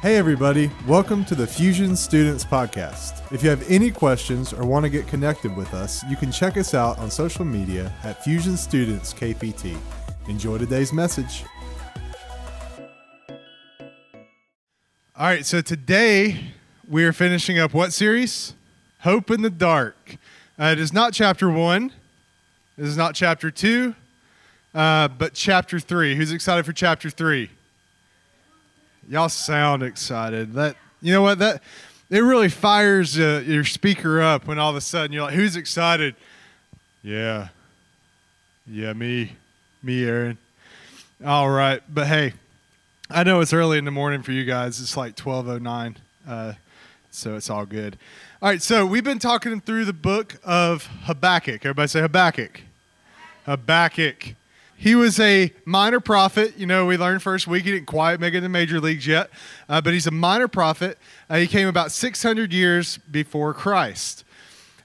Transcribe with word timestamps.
Hey, 0.00 0.14
everybody, 0.14 0.70
welcome 0.86 1.24
to 1.24 1.34
the 1.34 1.44
Fusion 1.44 1.96
Students 1.96 2.44
Podcast. 2.44 3.32
If 3.32 3.42
you 3.42 3.50
have 3.50 3.68
any 3.68 3.90
questions 3.90 4.52
or 4.52 4.64
want 4.64 4.84
to 4.84 4.88
get 4.88 5.08
connected 5.08 5.56
with 5.56 5.74
us, 5.74 6.04
you 6.04 6.14
can 6.14 6.30
check 6.30 6.56
us 6.56 6.72
out 6.72 7.00
on 7.00 7.10
social 7.10 7.44
media 7.44 7.92
at 8.04 8.22
Fusion 8.22 8.56
Students 8.56 9.12
KPT. 9.12 9.76
Enjoy 10.28 10.56
today's 10.56 10.92
message. 10.92 11.42
All 15.16 15.26
right, 15.26 15.44
so 15.44 15.60
today 15.60 16.52
we 16.88 17.04
are 17.04 17.12
finishing 17.12 17.58
up 17.58 17.74
what 17.74 17.92
series? 17.92 18.54
Hope 19.00 19.32
in 19.32 19.42
the 19.42 19.50
Dark. 19.50 20.16
Uh, 20.56 20.66
it 20.66 20.78
is 20.78 20.92
not 20.92 21.12
chapter 21.12 21.50
one, 21.50 21.92
it 22.76 22.84
is 22.84 22.96
not 22.96 23.16
chapter 23.16 23.50
two, 23.50 23.96
uh, 24.76 25.08
but 25.08 25.34
chapter 25.34 25.80
three. 25.80 26.14
Who's 26.14 26.30
excited 26.30 26.64
for 26.64 26.72
chapter 26.72 27.10
three? 27.10 27.50
Y'all 29.08 29.30
sound 29.30 29.82
excited. 29.82 30.52
That 30.52 30.76
you 31.00 31.14
know 31.14 31.22
what 31.22 31.38
that 31.38 31.62
it 32.10 32.20
really 32.20 32.50
fires 32.50 33.18
uh, 33.18 33.42
your 33.46 33.64
speaker 33.64 34.20
up 34.20 34.46
when 34.46 34.58
all 34.58 34.68
of 34.68 34.76
a 34.76 34.82
sudden 34.82 35.12
you're 35.12 35.22
like, 35.22 35.34
"Who's 35.34 35.56
excited?" 35.56 36.14
Yeah, 37.02 37.48
yeah, 38.66 38.92
me, 38.92 39.32
me, 39.82 40.04
Aaron. 40.04 40.36
All 41.24 41.48
right, 41.48 41.82
but 41.88 42.06
hey, 42.06 42.34
I 43.08 43.24
know 43.24 43.40
it's 43.40 43.54
early 43.54 43.78
in 43.78 43.86
the 43.86 43.90
morning 43.90 44.22
for 44.22 44.32
you 44.32 44.44
guys. 44.44 44.78
It's 44.78 44.94
like 44.94 45.16
twelve 45.16 45.48
oh 45.48 45.56
nine, 45.56 45.96
uh, 46.28 46.52
so 47.10 47.34
it's 47.34 47.48
all 47.48 47.64
good. 47.64 47.96
All 48.42 48.50
right, 48.50 48.60
so 48.60 48.84
we've 48.84 49.04
been 49.04 49.18
talking 49.18 49.58
through 49.62 49.86
the 49.86 49.94
book 49.94 50.36
of 50.44 50.84
Habakkuk. 51.04 51.64
Everybody 51.64 51.88
say 51.88 52.02
Habakkuk. 52.02 52.60
Habakkuk. 53.46 54.34
He 54.80 54.94
was 54.94 55.18
a 55.18 55.52
minor 55.64 55.98
prophet. 55.98 56.56
You 56.56 56.64
know, 56.64 56.86
we 56.86 56.96
learned 56.96 57.20
first 57.20 57.48
week 57.48 57.64
he 57.64 57.72
didn't 57.72 57.86
quite 57.86 58.20
make 58.20 58.34
it 58.34 58.36
in 58.38 58.42
the 58.44 58.48
major 58.48 58.80
leagues 58.80 59.08
yet, 59.08 59.28
uh, 59.68 59.80
but 59.80 59.92
he's 59.92 60.06
a 60.06 60.12
minor 60.12 60.46
prophet. 60.46 60.98
Uh, 61.28 61.38
he 61.38 61.48
came 61.48 61.66
about 61.66 61.90
600 61.90 62.52
years 62.52 62.96
before 62.96 63.52
Christ. 63.54 64.22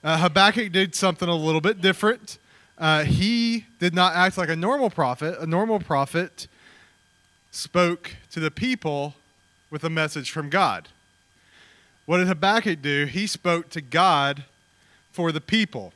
Uh, 0.03 0.18
Habakkuk 0.18 0.72
did 0.72 0.95
something 0.95 1.30
a 1.30 1.36
little 1.36 1.62
bit 1.62 1.80
different. 1.80 2.40
Uh, 2.76 3.03
he 3.03 3.68
did 3.78 3.94
not 3.94 4.16
act 4.16 4.36
like 4.36 4.50
a 4.50 4.56
normal 4.56 4.90
prophet. 4.90 5.38
A 5.40 5.45
normal 5.45 5.80
prophet 5.80 6.48
spoke 7.52 8.16
to 8.31 8.40
the 8.40 8.50
people 8.50 9.14
with 9.70 9.84
a 9.84 9.92
message 9.92 10.31
from 10.31 10.50
God. 10.50 10.88
What 12.08 12.18
did 12.18 12.25
Habakkuk 12.25 12.81
do? 12.81 13.06
He 13.06 13.28
spoke 13.28 13.70
to 13.70 13.80
God 13.80 14.46
for 15.12 15.31
the 15.31 15.40
people. 15.40 15.94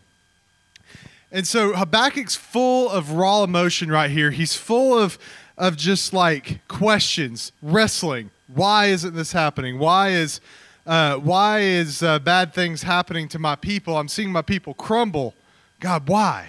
And 1.31 1.45
so 1.45 1.73
Habakkuk's 1.73 2.35
full 2.35 2.89
of 2.89 3.11
raw 3.11 3.43
emotion 3.43 3.91
right 3.91 4.09
here. 4.09 4.31
He's 4.31 4.55
full 4.55 4.97
of, 4.97 5.19
of 5.57 5.75
just 5.75 6.13
like 6.13 6.65
questions, 6.67 7.51
wrestling. 7.61 8.31
Why 8.53 8.87
isn't 8.87 9.13
this 9.13 9.33
happening? 9.33 9.77
Why 9.77 10.09
is, 10.09 10.39
uh, 10.85 11.17
why 11.17 11.59
is 11.59 12.01
uh, 12.01 12.19
bad 12.19 12.53
things 12.53 12.83
happening 12.83 13.27
to 13.29 13.39
my 13.39 13.55
people? 13.55 13.97
I'm 13.97 14.07
seeing 14.07 14.31
my 14.31 14.41
people 14.41 14.73
crumble. 14.73 15.33
God, 15.79 16.07
why? 16.07 16.47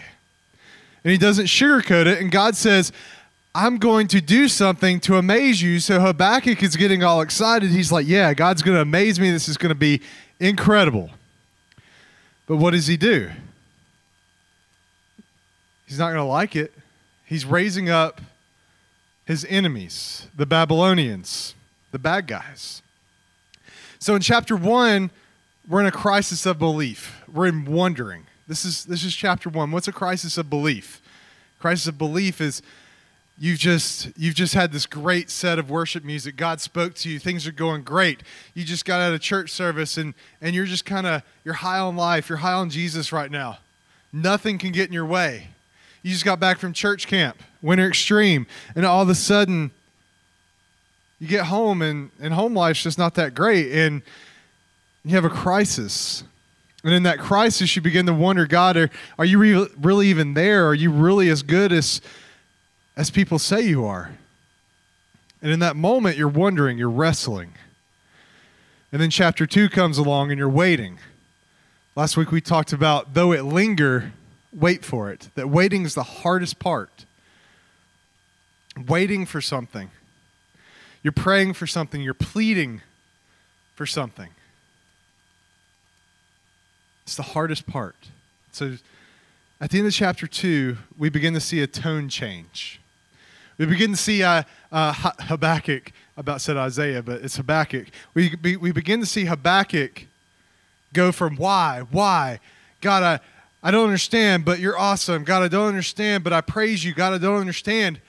And 1.03 1.11
he 1.11 1.19
doesn't 1.19 1.47
sugarcoat 1.47 2.07
it. 2.07 2.20
And 2.20 2.31
God 2.31 2.55
says, 2.55 2.92
I'm 3.55 3.79
going 3.79 4.07
to 4.09 4.20
do 4.20 4.47
something 4.47 5.01
to 5.01 5.17
amaze 5.17 5.61
you. 5.61 5.81
So 5.81 6.01
Habakkuk 6.01 6.63
is 6.63 6.77
getting 6.77 7.03
all 7.03 7.20
excited. 7.20 7.70
He's 7.70 7.91
like, 7.91 8.07
Yeah, 8.07 8.33
God's 8.35 8.63
going 8.63 8.77
to 8.77 8.83
amaze 8.83 9.19
me. 9.19 9.31
This 9.31 9.48
is 9.48 9.57
going 9.57 9.70
to 9.70 9.75
be 9.75 10.01
incredible. 10.39 11.11
But 12.47 12.57
what 12.57 12.70
does 12.70 12.87
he 12.87 12.97
do? 12.97 13.31
He's 15.89 15.98
not 15.98 16.08
going 16.08 16.19
to 16.19 16.25
like 16.25 16.55
it. 16.55 16.72
He's 17.25 17.47
raising 17.47 17.89
up 17.89 18.20
his 19.25 19.44
enemies, 19.47 20.27
the 20.36 20.47
Babylonians, 20.47 21.55
the 21.92 21.98
bad 21.98 22.27
guys. 22.27 22.83
So 23.98 24.14
in 24.14 24.20
chapter 24.20 24.55
one, 24.55 25.11
we're 25.67 25.80
in 25.80 25.86
a 25.86 25.92
crisis 25.92 26.45
of 26.45 26.58
belief. 26.58 27.22
We're 27.33 27.47
in 27.47 27.64
wondering. 27.64 28.27
This 28.47 28.64
is 28.64 28.84
this 28.84 29.03
is 29.03 29.14
chapter 29.14 29.48
one. 29.48 29.70
What's 29.70 29.89
a 29.89 29.92
crisis 29.92 30.39
of 30.39 30.48
belief? 30.48 31.01
Crisis 31.58 31.86
of 31.86 31.98
belief 31.98 32.40
is 32.40 32.63
you've 33.39 33.58
just 33.58 34.11
you've 34.17 34.34
just 34.34 34.55
had 34.55 34.73
this 34.73 34.86
great 34.86 35.30
set 35.30 35.58
of 35.58 35.70
worship 35.70 36.05
music. 36.05 36.36
God 36.36 36.61
spoke 36.61 36.95
to 36.96 37.11
you. 37.11 37.18
Things 37.18 37.46
are 37.46 37.52
going 37.52 37.83
great. 37.83 38.23
You 38.55 38.64
just 38.64 38.84
got 38.84 39.01
out 39.01 39.14
of 39.14 39.20
church 39.20 39.51
service 39.51 39.96
and 39.96 40.14
and 40.40 40.55
you're 40.55 40.67
just 40.67 40.84
kind 40.84 41.07
of 41.07 41.23
you're 41.45 41.55
high 41.55 41.79
on 41.79 41.96
life. 41.96 42.29
You're 42.29 42.39
high 42.39 42.52
on 42.52 42.68
Jesus 42.68 43.11
right 43.11 43.30
now. 43.30 43.58
Nothing 44.13 44.58
can 44.58 44.73
get 44.73 44.86
in 44.86 44.92
your 44.92 45.07
way. 45.07 45.48
You 46.03 46.13
just 46.13 46.25
got 46.25 46.41
back 46.41 46.59
from 46.59 46.73
church 46.73 47.07
camp, 47.07 47.42
winter 47.61 47.89
extreme, 47.89 48.47
and 48.75 48.86
all 48.86 49.03
of 49.03 49.09
a 49.09 49.14
sudden 49.14 49.70
you 51.19 51.27
get 51.27 51.47
home 51.47 51.83
and, 51.83 52.11
and 52.20 52.33
home 52.33 52.55
life's 52.55 52.83
just 52.83 52.98
not 52.98 53.14
that 53.17 53.35
great. 53.35 53.73
And 53.73 54.03
you 55.05 55.14
have 55.14 55.25
a 55.25 55.31
crisis. 55.31 56.25
And 56.85 56.92
in 56.95 57.03
that 57.05 57.19
crisis, 57.19 57.75
you 57.75 57.83
begin 57.83 58.07
to 58.07 58.14
wonder 58.14 58.47
God, 58.47 58.77
are, 58.77 58.91
are 59.19 59.25
you 59.25 59.39
re- 59.39 59.69
really 59.81 60.08
even 60.08 60.35
there? 60.35 60.67
Are 60.69 60.75
you 60.75 60.92
really 60.92 61.29
as 61.29 61.42
good 61.42 61.73
as, 61.73 62.01
as 62.97 63.11
people 63.11 63.39
say 63.39 63.63
you 63.63 63.85
are? 63.85 64.13
And 65.42 65.51
in 65.51 65.61
that 65.61 65.77
moment, 65.77 66.17
you're 66.17 66.29
wondering, 66.29 66.79
you're 66.79 66.91
wrestling. 66.91 67.53
And 68.92 69.03
then 69.03 69.11
chapter 69.11 69.47
two 69.47 69.69
comes 69.69 69.98
along 69.98 70.31
and 70.31 70.39
you're 70.39 70.48
waiting. 70.48 70.98
Last 71.97 72.17
week 72.17 72.31
we 72.31 72.41
talked 72.41 72.73
about 72.73 73.14
though 73.14 73.33
it 73.33 73.45
linger, 73.45 74.13
wait 74.53 74.85
for 74.85 75.11
it. 75.11 75.29
That 75.35 75.48
waiting 75.48 75.85
is 75.85 75.95
the 75.95 76.03
hardest 76.03 76.59
part. 76.59 77.05
Waiting 78.86 79.27
for 79.27 79.41
something. 79.41 79.91
You're 81.03 81.13
praying 81.13 81.55
for 81.55 81.67
something, 81.67 82.01
you're 82.01 82.14
pleading 82.14 82.83
for 83.75 83.87
something. 83.87 84.31
It's 87.05 87.17
the 87.17 87.23
hardest 87.23 87.67
part. 87.67 87.97
So 88.53 88.77
at 89.61 89.70
the 89.70 89.79
end 89.79 89.87
of 89.87 89.92
chapter 89.92 90.27
2, 90.27 90.77
we 90.98 91.08
begin 91.08 91.35
to 91.35 91.41
see 91.41 91.63
a 91.63 91.67
tone 91.67 92.08
change. 92.08 92.81
We 93.57 93.67
begin 93.67 93.91
to 93.91 93.97
see 93.97 94.23
uh, 94.23 94.42
uh, 94.70 94.92
Habakkuk, 95.20 95.92
about 96.17 96.41
said 96.41 96.57
Isaiah, 96.57 97.03
but 97.03 97.23
it's 97.23 97.37
Habakkuk. 97.37 97.87
We, 98.14 98.37
we 98.57 98.73
begin 98.73 99.01
to 99.01 99.07
see 99.07 99.25
Habakkuk 99.25 100.07
go 100.92 101.11
from 101.13 101.37
why, 101.37 101.83
why, 101.91 102.41
God, 102.81 103.03
I, 103.03 103.20
I 103.68 103.70
don't 103.70 103.84
understand, 103.84 104.46
but 104.46 104.61
you're 104.61 104.79
awesome. 104.79 105.24
God, 105.24 105.42
I 105.42 105.48
don't 105.48 105.68
understand, 105.68 106.24
but 106.24 106.33
I 106.33 106.40
praise 106.40 106.86
you. 106.86 106.95
God, 106.95 107.12
I 107.12 107.18
don't 107.18 107.39
understand. 107.39 108.01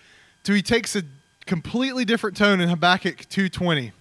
So 0.44 0.54
he 0.54 0.62
takes 0.62 0.96
a 0.96 1.04
completely 1.46 2.06
different 2.06 2.38
tone 2.38 2.62
in 2.62 2.70
Habakkuk 2.70 3.28
2:20. 3.28 3.92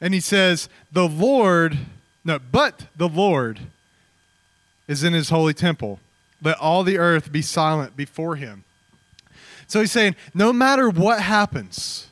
And 0.00 0.14
he 0.14 0.20
says, 0.20 0.70
"The 0.90 1.06
Lord, 1.06 1.76
no, 2.24 2.38
but 2.38 2.86
the 2.96 3.10
Lord 3.10 3.60
is 4.88 5.04
in 5.04 5.12
his 5.12 5.28
holy 5.28 5.52
temple. 5.52 6.00
Let 6.42 6.56
all 6.56 6.82
the 6.82 6.96
earth 6.96 7.30
be 7.30 7.42
silent 7.42 7.94
before 7.94 8.36
him." 8.36 8.64
So 9.66 9.80
he's 9.80 9.92
saying, 9.92 10.16
no 10.32 10.50
matter 10.50 10.88
what 10.88 11.20
happens, 11.20 12.06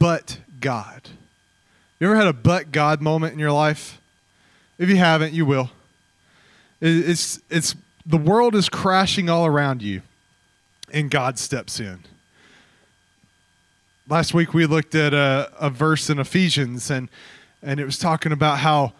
but 0.00 0.38
God. 0.58 1.10
You 2.00 2.08
ever 2.08 2.16
had 2.16 2.26
a 2.26 2.32
but 2.32 2.72
God 2.72 3.00
moment 3.00 3.34
in 3.34 3.38
your 3.38 3.52
life? 3.52 4.00
If 4.78 4.88
you 4.88 4.96
haven't, 4.96 5.32
you 5.32 5.46
will. 5.46 5.70
It's, 6.80 7.40
it's, 7.50 7.74
the 8.06 8.16
world 8.16 8.54
is 8.54 8.68
crashing 8.68 9.28
all 9.28 9.46
around 9.46 9.82
you, 9.82 10.02
and 10.92 11.10
God 11.10 11.38
steps 11.38 11.78
in. 11.80 12.00
Last 14.08 14.34
week 14.34 14.54
we 14.54 14.66
looked 14.66 14.94
at 14.94 15.14
a, 15.14 15.52
a 15.60 15.70
verse 15.70 16.10
in 16.10 16.18
Ephesians, 16.18 16.90
and, 16.90 17.08
and 17.62 17.78
it 17.78 17.84
was 17.84 17.98
talking 17.98 18.32
about 18.32 18.58
how 18.58 18.92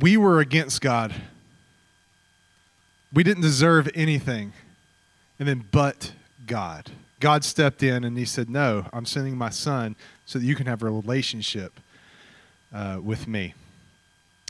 we 0.00 0.16
were 0.16 0.40
against 0.40 0.80
God. 0.80 1.14
We 3.12 3.22
didn't 3.22 3.42
deserve 3.42 3.88
anything. 3.94 4.52
And 5.38 5.48
then, 5.48 5.64
but 5.70 6.12
God. 6.46 6.90
God 7.20 7.44
stepped 7.44 7.82
in 7.82 8.04
and 8.04 8.16
he 8.16 8.24
said, 8.24 8.48
No, 8.48 8.86
I'm 8.92 9.06
sending 9.06 9.36
my 9.36 9.50
son 9.50 9.96
so 10.26 10.38
that 10.38 10.44
you 10.44 10.54
can 10.54 10.66
have 10.66 10.82
a 10.82 10.90
relationship 10.90 11.80
uh, 12.72 12.98
with 13.02 13.26
me. 13.26 13.54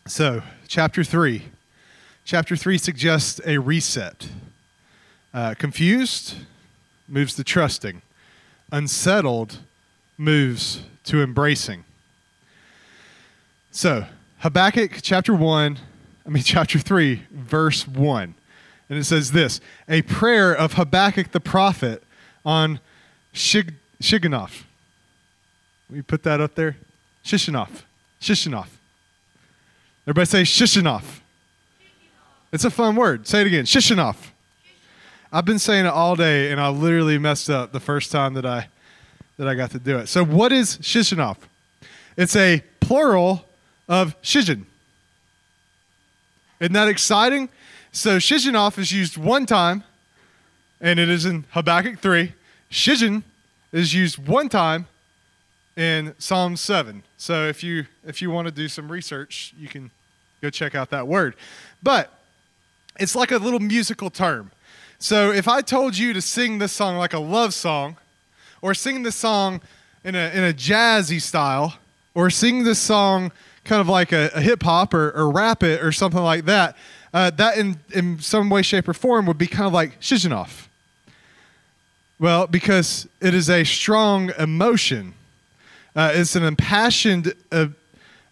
So, 0.09 0.43
chapter 0.67 1.05
3. 1.05 1.43
Chapter 2.25 2.57
3 2.57 2.79
suggests 2.79 3.43
a 3.45 3.59
reset. 3.59 4.31
Uh, 5.35 5.53
confused 5.53 6.35
moves 7.07 7.35
to 7.35 7.45
trusting, 7.45 8.01
unsettled 8.73 9.59
moves 10.17 10.81
to 11.05 11.23
embracing. 11.23 11.85
So, 13.71 14.07
Habakkuk 14.39 14.93
chapter 15.03 15.35
1, 15.35 15.79
I 16.25 16.29
mean, 16.31 16.43
chapter 16.47 16.79
3, 16.79 17.25
verse 17.31 17.87
1. 17.87 18.35
And 18.89 18.99
it 18.99 19.05
says 19.05 19.33
this 19.33 19.61
A 19.91 20.01
prayer 20.01 20.55
of 20.55 20.73
Habakkuk 20.73 21.33
the 21.33 21.41
prophet 21.41 22.03
on 22.47 22.81
Shig- 23.35 23.75
Shiganoth. 24.03 24.63
We 25.91 26.01
put 26.01 26.23
that 26.23 26.41
up 26.41 26.55
there? 26.55 26.79
Shigionoth. 27.23 27.83
Shigionoth. 28.23 28.78
Everybody 30.09 30.25
say 30.25 30.43
Shigionoth. 30.43 31.21
It's 32.51 32.65
a 32.65 32.71
fun 32.71 32.97
word. 32.97 33.27
Say 33.27 33.43
it 33.43 33.47
again. 33.47 33.67
Shigionoth. 33.67 34.31
I've 35.31 35.45
been 35.45 35.59
saying 35.59 35.85
it 35.85 35.91
all 35.91 36.17
day, 36.17 36.51
and 36.51 36.59
I 36.59 36.71
literally 36.71 37.19
messed 37.19 37.51
up 37.51 37.73
the 37.73 37.81
first 37.81 38.11
time 38.11 38.33
that 38.33 38.47
I 38.47 38.69
that 39.37 39.47
I 39.47 39.55
got 39.55 39.71
to 39.73 39.79
do 39.79 39.99
it. 39.99 40.07
So, 40.07 40.25
what 40.25 40.51
is 40.51 40.79
Shigionoth? 40.79 41.37
It's 42.17 42.35
a 42.37 42.63
plural 42.81 43.45
of 43.87 44.19
Shiggaion. 44.23 44.65
Isn't 46.59 46.73
that 46.73 46.89
exciting? 46.89 47.51
So, 47.93 48.17
Shigionoth 48.17 48.79
is 48.79 48.91
used 48.91 49.19
one 49.19 49.45
time, 49.45 49.85
and 50.81 50.99
it 50.99 51.11
is 51.11 51.27
in 51.27 51.45
Habakkuk 51.51 51.99
3. 51.99 52.33
Shiggaion 52.71 53.25
is 53.73 53.93
used 53.93 54.27
one 54.27 54.49
time 54.49 54.87
in 55.77 56.15
Psalm 56.17 56.57
7. 56.57 57.03
So, 57.19 57.47
if 57.47 57.63
you, 57.63 57.85
if 58.07 58.23
you 58.23 58.31
want 58.31 58.49
to 58.49 58.53
do 58.53 58.69
some 58.69 58.91
research, 58.91 59.53
you 59.59 59.69
can 59.69 59.91
go 60.41 60.51
check 60.51 60.75
out 60.75 60.91
that 60.91 61.07
word. 61.07 61.35
But 61.83 62.13
it's 62.99 63.15
like 63.15 63.31
a 63.31 63.39
little 63.39 63.61
musical 63.61 64.11
term. 64.11 64.51
So, 64.99 65.31
if 65.31 65.47
I 65.47 65.61
told 65.61 65.97
you 65.97 66.13
to 66.13 66.21
sing 66.21 66.59
this 66.59 66.73
song 66.73 66.97
like 66.97 67.13
a 67.13 67.21
love 67.21 67.55
song, 67.55 67.97
or 68.61 68.75
sing 68.75 69.05
this 69.05 69.15
song 69.15 69.61
in 70.03 70.17
a, 70.17 70.31
in 70.35 70.43
a 70.43 70.53
jazzy 70.53 71.21
style, 71.21 71.75
or 72.15 72.31
sing 72.31 72.65
this 72.65 72.81
song 72.81 73.31
kind 73.65 73.81
of 73.81 73.89
like 73.89 74.13
a, 74.13 74.31
a 74.35 74.41
hip 74.41 74.63
hop 74.63 74.93
or, 74.95 75.11
or 75.11 75.31
rap 75.31 75.63
it 75.63 75.85
or 75.85 75.93
something 75.93 76.23
like 76.23 76.47
that, 76.47 76.77
uh, 77.15 77.31
that 77.31 77.57
in, 77.57 77.79
in 77.93 78.19
some 78.19 78.51
way, 78.51 78.63
shape, 78.63 78.89
or 78.89 78.95
form 78.95 79.27
would 79.27 79.39
be 79.39 79.47
kind 79.47 79.67
of 79.67 79.73
like 79.73 80.01
Shigionoth. 80.01 80.67
Well, 82.19 82.49
because 82.49 83.07
it 83.21 83.35
is 83.35 83.49
a 83.49 83.63
strong 83.63 84.33
emotion, 84.39 85.15
uh, 85.95 86.13
it's 86.15 86.35
an 86.35 86.43
impassioned 86.43 87.33
uh, 87.53 87.67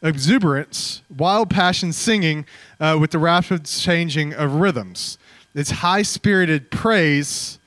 exuberance, 0.06 1.02
wild 1.14 1.50
passion 1.50 1.92
singing 1.92 2.46
uh, 2.80 2.96
with 3.00 3.10
the 3.10 3.18
rapid 3.18 3.64
changing 3.64 4.32
of 4.34 4.54
rhythms. 4.54 5.18
It's 5.54 5.70
high 5.70 6.02
spirited 6.02 6.70
praise, 6.70 7.58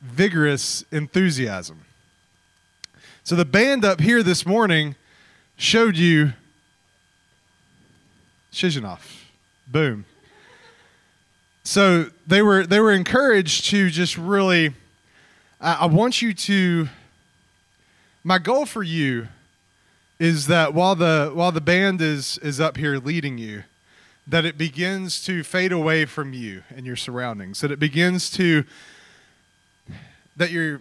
vigorous 0.00 0.84
enthusiasm. 0.92 1.82
So 3.24 3.34
the 3.34 3.44
band 3.44 3.84
up 3.84 4.00
here 4.00 4.22
this 4.22 4.46
morning 4.46 4.94
showed 5.56 5.96
you 5.96 6.34
Shigionoth. 8.52 9.24
Boom. 9.66 10.04
So 11.64 12.10
they 12.26 12.42
were 12.42 12.64
they 12.64 12.78
were 12.78 12.92
encouraged 12.92 13.66
to 13.66 13.90
just 13.90 14.16
really 14.16 14.72
I, 15.60 15.74
I 15.74 15.86
want 15.86 16.22
you 16.22 16.32
to 16.32 16.88
my 18.22 18.38
goal 18.38 18.66
for 18.66 18.82
you 18.82 19.28
is 20.18 20.46
that 20.46 20.72
while 20.72 20.94
the 20.94 21.30
while 21.34 21.52
the 21.52 21.60
band 21.60 22.00
is 22.00 22.38
is 22.38 22.60
up 22.60 22.76
here 22.76 22.98
leading 22.98 23.38
you, 23.38 23.64
that 24.26 24.44
it 24.44 24.58
begins 24.58 25.22
to 25.24 25.42
fade 25.42 25.72
away 25.72 26.04
from 26.04 26.32
you 26.32 26.62
and 26.74 26.86
your 26.86 26.96
surroundings. 26.96 27.60
That 27.60 27.70
it 27.70 27.78
begins 27.78 28.30
to 28.30 28.64
that 30.36 30.50
your 30.50 30.80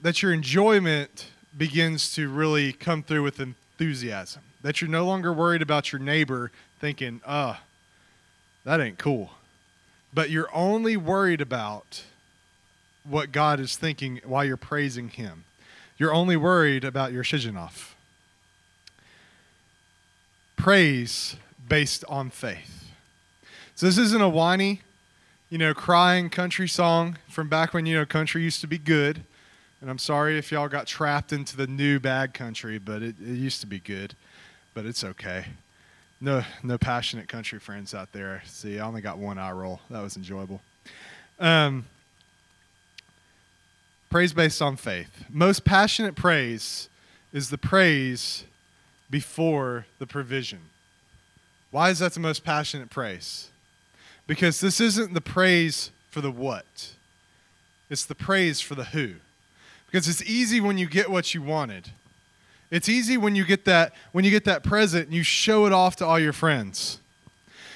that 0.00 0.22
your 0.22 0.32
enjoyment 0.32 1.30
begins 1.56 2.12
to 2.14 2.28
really 2.28 2.72
come 2.72 3.02
through 3.02 3.22
with 3.22 3.40
enthusiasm. 3.40 4.42
That 4.62 4.80
you're 4.80 4.90
no 4.90 5.06
longer 5.06 5.32
worried 5.32 5.62
about 5.62 5.92
your 5.92 6.00
neighbor 6.00 6.50
thinking, 6.80 7.20
"Uh, 7.24 7.56
that 8.64 8.80
ain't 8.80 8.98
cool." 8.98 9.32
But 10.14 10.30
you're 10.30 10.54
only 10.54 10.96
worried 10.96 11.40
about 11.40 12.02
what 13.04 13.32
God 13.32 13.58
is 13.60 13.76
thinking 13.76 14.20
while 14.24 14.44
you're 14.44 14.56
praising 14.56 15.08
him. 15.08 15.44
You're 15.96 16.12
only 16.12 16.36
worried 16.36 16.84
about 16.84 17.12
your 17.12 17.24
Shigionoth. 17.24 17.94
Praise 20.62 21.34
based 21.68 22.04
on 22.08 22.30
faith. 22.30 22.84
So 23.74 23.84
this 23.84 23.98
isn't 23.98 24.22
a 24.22 24.28
whiny, 24.28 24.82
you 25.50 25.58
know, 25.58 25.74
crying 25.74 26.30
country 26.30 26.68
song 26.68 27.18
from 27.28 27.48
back 27.48 27.74
when, 27.74 27.84
you 27.84 27.96
know, 27.96 28.06
country 28.06 28.44
used 28.44 28.60
to 28.60 28.68
be 28.68 28.78
good. 28.78 29.24
And 29.80 29.90
I'm 29.90 29.98
sorry 29.98 30.38
if 30.38 30.52
y'all 30.52 30.68
got 30.68 30.86
trapped 30.86 31.32
into 31.32 31.56
the 31.56 31.66
new 31.66 31.98
bad 31.98 32.32
country, 32.32 32.78
but 32.78 33.02
it, 33.02 33.16
it 33.20 33.34
used 33.34 33.60
to 33.62 33.66
be 33.66 33.80
good. 33.80 34.14
But 34.72 34.86
it's 34.86 35.02
okay. 35.02 35.46
No, 36.20 36.44
no 36.62 36.78
passionate 36.78 37.26
country 37.26 37.58
friends 37.58 37.92
out 37.92 38.12
there. 38.12 38.40
See, 38.46 38.78
I 38.78 38.86
only 38.86 39.00
got 39.00 39.18
one 39.18 39.38
eye 39.38 39.50
roll. 39.50 39.80
That 39.90 40.00
was 40.00 40.16
enjoyable. 40.16 40.60
Um, 41.40 41.86
praise 44.10 44.32
based 44.32 44.62
on 44.62 44.76
faith. 44.76 45.24
Most 45.28 45.64
passionate 45.64 46.14
praise 46.14 46.88
is 47.32 47.50
the 47.50 47.58
praise 47.58 48.44
before 49.12 49.84
the 49.98 50.06
provision. 50.06 50.58
Why 51.70 51.90
is 51.90 52.00
that 52.00 52.14
the 52.14 52.20
most 52.20 52.42
passionate 52.42 52.90
praise? 52.90 53.50
Because 54.26 54.60
this 54.60 54.80
isn't 54.80 55.12
the 55.12 55.20
praise 55.20 55.90
for 56.10 56.22
the 56.22 56.30
what, 56.30 56.94
it's 57.88 58.04
the 58.04 58.14
praise 58.14 58.60
for 58.60 58.74
the 58.74 58.86
who. 58.86 59.14
Because 59.86 60.08
it's 60.08 60.22
easy 60.22 60.58
when 60.58 60.78
you 60.78 60.88
get 60.88 61.10
what 61.10 61.34
you 61.34 61.42
wanted. 61.42 61.90
It's 62.70 62.88
easy 62.88 63.18
when 63.18 63.36
you 63.36 63.44
get 63.44 63.66
that 63.66 63.92
when 64.12 64.24
you 64.24 64.30
get 64.30 64.44
that 64.46 64.62
present 64.62 65.08
and 65.08 65.14
you 65.14 65.22
show 65.22 65.66
it 65.66 65.72
off 65.72 65.96
to 65.96 66.06
all 66.06 66.18
your 66.18 66.32
friends. 66.32 66.98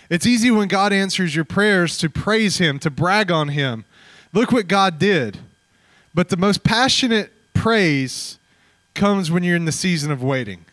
It's 0.09 0.27
easy 0.27 0.51
when 0.51 0.69
God 0.69 0.95
answers 0.95 1.37
your 1.37 1.45
prayers 1.45 1.99
to 1.99 2.09
praise 2.09 2.57
him, 2.57 2.79
to 2.79 2.91
brag 2.91 3.31
on 3.31 3.49
him. 3.49 3.85
Look 4.33 4.53
what 4.53 4.69
God 4.69 4.99
did. 4.99 5.39
But 6.15 6.31
the 6.31 6.39
most 6.39 6.65
passionate 6.65 7.31
praise 7.53 8.39
comes 8.95 9.31
when 9.31 9.43
you're 9.43 9.57
in 9.57 9.67
the 9.67 9.73
season 9.73 10.11
of 10.11 10.23
waiting. 10.23 10.65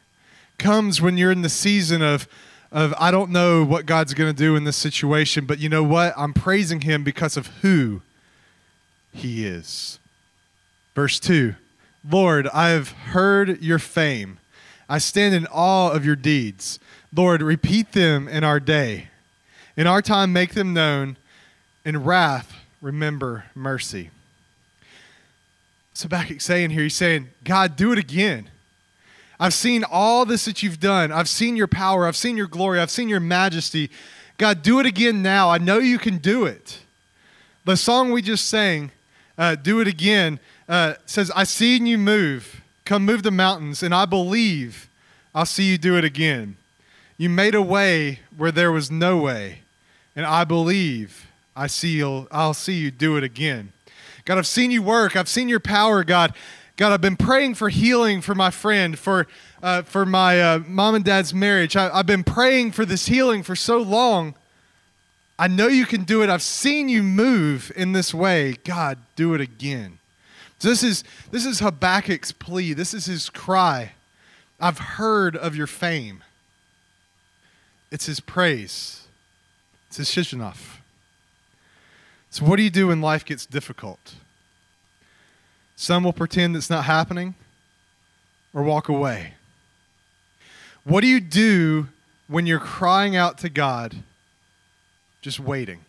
Comes 0.57 1.01
when 1.01 1.17
you're 1.17 1.31
in 1.31 1.41
the 1.41 1.49
season 1.49 2.01
of 2.01 2.27
of 2.73 2.93
I 2.97 3.11
don't 3.11 3.29
know 3.29 3.63
what 3.63 3.85
God's 3.85 4.15
going 4.15 4.33
to 4.33 4.37
do 4.37 4.55
in 4.55 4.63
this 4.63 4.75
situation, 4.75 5.45
but 5.45 5.59
you 5.59 5.69
know 5.69 5.83
what? 5.83 6.13
I'm 6.17 6.33
praising 6.33 6.81
him 6.81 7.03
because 7.03 7.37
of 7.37 7.47
who 7.61 8.01
he 9.13 9.45
is. 9.45 9.99
Verse 10.95 11.19
2 11.19 11.55
Lord, 12.09 12.47
I 12.53 12.69
have 12.69 12.89
heard 12.89 13.61
your 13.61 13.79
fame. 13.79 14.39
I 14.89 14.97
stand 14.97 15.33
in 15.33 15.47
awe 15.47 15.91
of 15.91 16.03
your 16.03 16.17
deeds. 16.17 16.79
Lord, 17.15 17.41
repeat 17.41 17.93
them 17.93 18.27
in 18.27 18.43
our 18.43 18.59
day. 18.59 19.07
In 19.77 19.87
our 19.87 20.01
time, 20.01 20.33
make 20.33 20.53
them 20.53 20.73
known. 20.73 21.17
In 21.85 22.03
wrath, 22.03 22.53
remember 22.81 23.45
mercy. 23.55 24.09
So 25.93 26.09
back 26.09 26.41
saying 26.41 26.71
here, 26.71 26.83
he's 26.83 26.95
saying, 26.95 27.29
God, 27.43 27.75
do 27.75 27.91
it 27.91 27.99
again. 27.99 28.49
I've 29.39 29.53
seen 29.53 29.83
all 29.83 30.25
this 30.25 30.45
that 30.45 30.63
you've 30.63 30.79
done. 30.79 31.11
I've 31.11 31.29
seen 31.29 31.55
your 31.55 31.67
power. 31.67 32.07
I've 32.07 32.15
seen 32.15 32.37
your 32.37 32.47
glory. 32.47 32.79
I've 32.79 32.91
seen 32.91 33.09
your 33.09 33.19
majesty. 33.19 33.89
God, 34.37 34.61
do 34.61 34.79
it 34.79 34.85
again 34.85 35.21
now. 35.21 35.49
I 35.49 35.57
know 35.57 35.79
you 35.79 35.97
can 35.97 36.17
do 36.17 36.45
it. 36.45 36.79
The 37.65 37.77
song 37.77 38.11
we 38.11 38.21
just 38.21 38.47
sang, 38.47 38.91
uh, 39.37 39.55
Do 39.55 39.79
It 39.79 39.87
Again, 39.87 40.39
uh, 40.67 40.95
says, 41.05 41.31
I 41.35 41.45
seen 41.45 41.85
you 41.85 41.97
move. 41.97 42.61
Come 42.85 43.05
move 43.05 43.23
the 43.23 43.31
mountains, 43.31 43.81
and 43.81 43.95
I 43.95 44.05
believe 44.05 44.89
I'll 45.33 45.45
see 45.45 45.63
you 45.63 45.77
do 45.77 45.97
it 45.97 46.03
again. 46.03 46.57
You 47.17 47.29
made 47.29 47.55
a 47.55 47.61
way 47.61 48.19
where 48.35 48.51
there 48.51 48.71
was 48.71 48.91
no 48.91 49.17
way, 49.17 49.59
and 50.15 50.25
I 50.25 50.43
believe 50.43 51.27
I 51.55 51.67
see 51.67 51.97
you'll, 51.97 52.27
I'll 52.31 52.53
see 52.53 52.73
you 52.73 52.91
do 52.91 53.15
it 53.15 53.23
again. 53.23 53.71
God, 54.25 54.37
I've 54.37 54.47
seen 54.47 54.71
you 54.71 54.81
work. 54.81 55.15
I've 55.15 55.29
seen 55.29 55.47
your 55.47 55.59
power, 55.59 56.03
God. 56.03 56.33
God, 56.75 56.91
I've 56.91 57.01
been 57.01 57.17
praying 57.17 57.55
for 57.55 57.69
healing 57.69 58.21
for 58.21 58.33
my 58.33 58.49
friend, 58.49 58.97
for, 58.97 59.27
uh, 59.61 59.83
for 59.83 60.05
my 60.05 60.41
uh, 60.41 60.59
mom 60.67 60.95
and 60.95 61.05
dad's 61.05 61.33
marriage. 61.33 61.75
I, 61.75 61.95
I've 61.95 62.07
been 62.07 62.23
praying 62.23 62.71
for 62.71 62.83
this 62.83 63.05
healing 63.05 63.43
for 63.43 63.55
so 63.55 63.77
long. 63.77 64.33
I 65.37 65.47
know 65.47 65.67
you 65.67 65.85
can 65.85 66.03
do 66.03 66.23
it. 66.23 66.29
I've 66.29 66.41
seen 66.41 66.89
you 66.89 67.03
move 67.03 67.71
in 67.75 67.91
this 67.91 68.13
way. 68.13 68.53
God, 68.63 68.97
do 69.15 69.33
it 69.33 69.41
again. 69.41 69.99
So 70.59 70.69
this 70.69 70.83
is 70.83 71.03
this 71.29 71.45
is 71.45 71.59
Habakkuk's 71.59 72.31
plea. 72.31 72.73
This 72.73 72.93
is 72.93 73.05
his 73.05 73.29
cry. 73.29 73.91
I've 74.59 74.77
heard 74.77 75.35
of 75.35 75.55
your 75.55 75.67
fame. 75.67 76.23
It's 77.91 78.05
his 78.05 78.19
praise. 78.19 79.07
It's 79.89 79.97
his 79.97 80.09
Shigionoth. 80.09 80.77
So 82.29 82.45
what 82.45 82.55
do 82.55 82.63
you 82.63 82.69
do 82.69 82.87
when 82.87 83.01
life 83.01 83.25
gets 83.25 83.45
difficult? 83.45 84.15
Some 85.75 86.03
will 86.03 86.13
pretend 86.13 86.55
it's 86.55 86.69
not 86.69 86.85
happening 86.85 87.35
or 88.53 88.63
walk 88.63 88.89
away. 88.89 89.33
What 90.83 91.01
do 91.01 91.07
you 91.07 91.19
do 91.19 91.87
when 92.27 92.45
you're 92.45 92.59
crying 92.59 93.15
out 93.15 93.37
to 93.39 93.49
God, 93.49 94.03
just 95.21 95.39
waiting, 95.39 95.79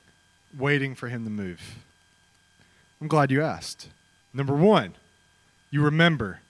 waiting 0.56 0.94
for 0.94 1.08
Him 1.08 1.24
to 1.24 1.30
move? 1.30 1.76
I'm 3.00 3.08
glad 3.08 3.30
you 3.30 3.42
asked. 3.42 3.88
Number 4.32 4.54
one, 4.54 4.94
you 5.70 5.82
remember. 5.82 6.40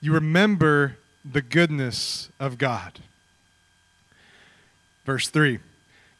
You 0.00 0.12
remember 0.12 0.96
the 1.24 1.42
goodness 1.42 2.30
of 2.40 2.58
God. 2.58 3.00
Verse 5.04 5.28
3 5.28 5.58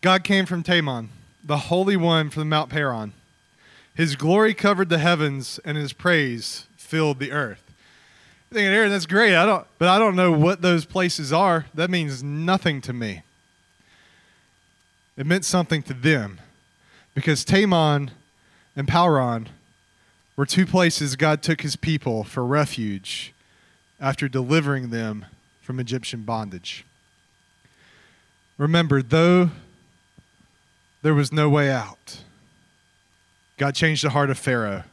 God 0.00 0.24
came 0.24 0.46
from 0.46 0.62
Teman, 0.62 1.08
the 1.42 1.56
Holy 1.56 1.96
One 1.96 2.30
from 2.30 2.48
Mount 2.48 2.70
Paran. 2.70 3.12
His 3.98 4.14
glory 4.14 4.54
covered 4.54 4.90
the 4.90 4.98
heavens, 4.98 5.58
and 5.64 5.76
his 5.76 5.92
praise 5.92 6.68
filled 6.76 7.18
the 7.18 7.32
earth. 7.32 7.74
Thinking, 8.48 8.72
Aaron, 8.72 8.92
that's 8.92 9.06
great. 9.06 9.34
I 9.34 9.44
don't, 9.44 9.66
but 9.76 9.88
I 9.88 9.98
don't 9.98 10.14
know 10.14 10.30
what 10.30 10.62
those 10.62 10.84
places 10.84 11.32
are. 11.32 11.66
That 11.74 11.90
means 11.90 12.22
nothing 12.22 12.80
to 12.82 12.92
me. 12.92 13.22
It 15.16 15.26
meant 15.26 15.44
something 15.44 15.82
to 15.82 15.94
them, 15.94 16.40
because 17.12 17.44
Teman 17.44 18.10
and 18.76 18.86
Paran 18.86 19.48
were 20.36 20.46
two 20.46 20.64
places 20.64 21.16
God 21.16 21.42
took 21.42 21.62
his 21.62 21.74
people 21.74 22.22
for 22.22 22.46
refuge 22.46 23.34
after 23.98 24.28
delivering 24.28 24.90
them 24.90 25.26
from 25.60 25.80
Egyptian 25.80 26.22
bondage. 26.22 26.84
Remember, 28.58 29.02
though 29.02 29.50
there 31.02 31.14
was 31.14 31.32
no 31.32 31.48
way 31.48 31.68
out, 31.68 32.22
God 33.58 33.74
changed 33.74 34.04
the 34.04 34.10
heart 34.10 34.30
of 34.30 34.38
Pharaoh, 34.38 34.84